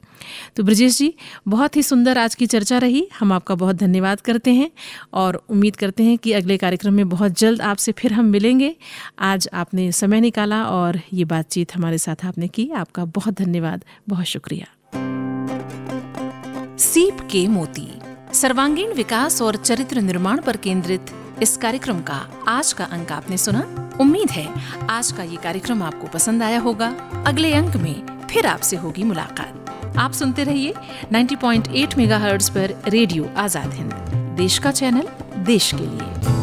तो 0.56 0.62
ब्रजेश 0.62 0.98
जी, 0.98 1.14
बहुत 1.48 1.76
ही 1.76 1.82
सुंदर 1.82 2.18
आज 2.18 2.34
की 2.34 2.46
चर्चा 2.46 2.78
रही। 2.78 3.08
हम 3.20 3.32
आपका 3.32 3.54
बहुत 3.54 3.76
धन्यवाद 3.76 4.20
करते 4.20 4.54
हैं 4.54 4.70
और 5.12 5.44
उम्मीद 5.48 5.76
करते 5.76 6.02
हैं 6.02 6.18
कि 6.18 6.32
अगले 6.32 6.56
कार्यक्रम 6.56 6.94
में 6.94 7.08
बहुत 7.08 7.38
जल्द 7.38 7.60
आपसे 7.60 7.92
फिर 7.92 8.12
हम 8.12 8.24
मिलेंगे। 8.24 8.76
आज 9.18 9.48
आपने 9.52 9.92
समय 9.92 10.20
निकाला 10.20 10.64
और 10.64 11.00
ये 11.12 11.24
बातचीत 11.24 11.74
हमारे 11.74 11.98
साथ 11.98 12.24
आपने 12.24 12.48
की। 12.48 12.70
आपका 12.70 13.04
बहुत 13.04 13.34
धन्यवाद, 13.34 13.84
बहुत 14.08 14.24
शुक्रिया। 14.24 14.66
सीप 16.76 17.20
के 17.20 17.48
मोती। 17.48 17.88
सर्वांगीण 18.34 18.92
विकास 18.94 19.40
और 19.42 19.56
चरित्र 19.56 20.00
निर्माण 20.00 20.40
पर 20.40 20.56
केंद्रित 20.56 21.06
इस 21.42 21.56
कार्यक्रम 21.56 22.00
का 22.00 22.18
आज 22.48 22.72
का 22.72 22.84
अंक 22.84 23.12
आपने 23.12 23.36
सुना। 23.36 23.60
उम्मीद 24.00 24.30
है 24.30 24.46
आज 24.90 25.10
का 25.12 25.22
ये 25.22 25.36
कार्यक्रम 25.36 25.82
आपको 25.82 26.06
पसंद 26.06 26.42
आया 26.42 26.58
होगा। 26.58 26.88
अगले 27.26 27.52
अंक 27.54 27.76
में 27.76 28.26
फिर 28.26 28.46
आपसे 28.46 28.76
होगी 28.76 29.04
मुलाकात। 29.04 29.96
आप 29.98 30.12
सुनते 30.12 30.44
रहिए 30.44 30.74
90.8 31.12 31.96
मेगाहर्ट्ज 31.98 32.50
पर 32.50 32.74
रेडियो 32.88 33.30
आज़ाद 33.36 33.72
हिंद। 33.74 33.92
देश 34.36 34.58
का 34.58 34.70
चैनल, 34.70 35.08
देश 35.44 35.70
के 35.74 35.86
लिए। 35.86 36.39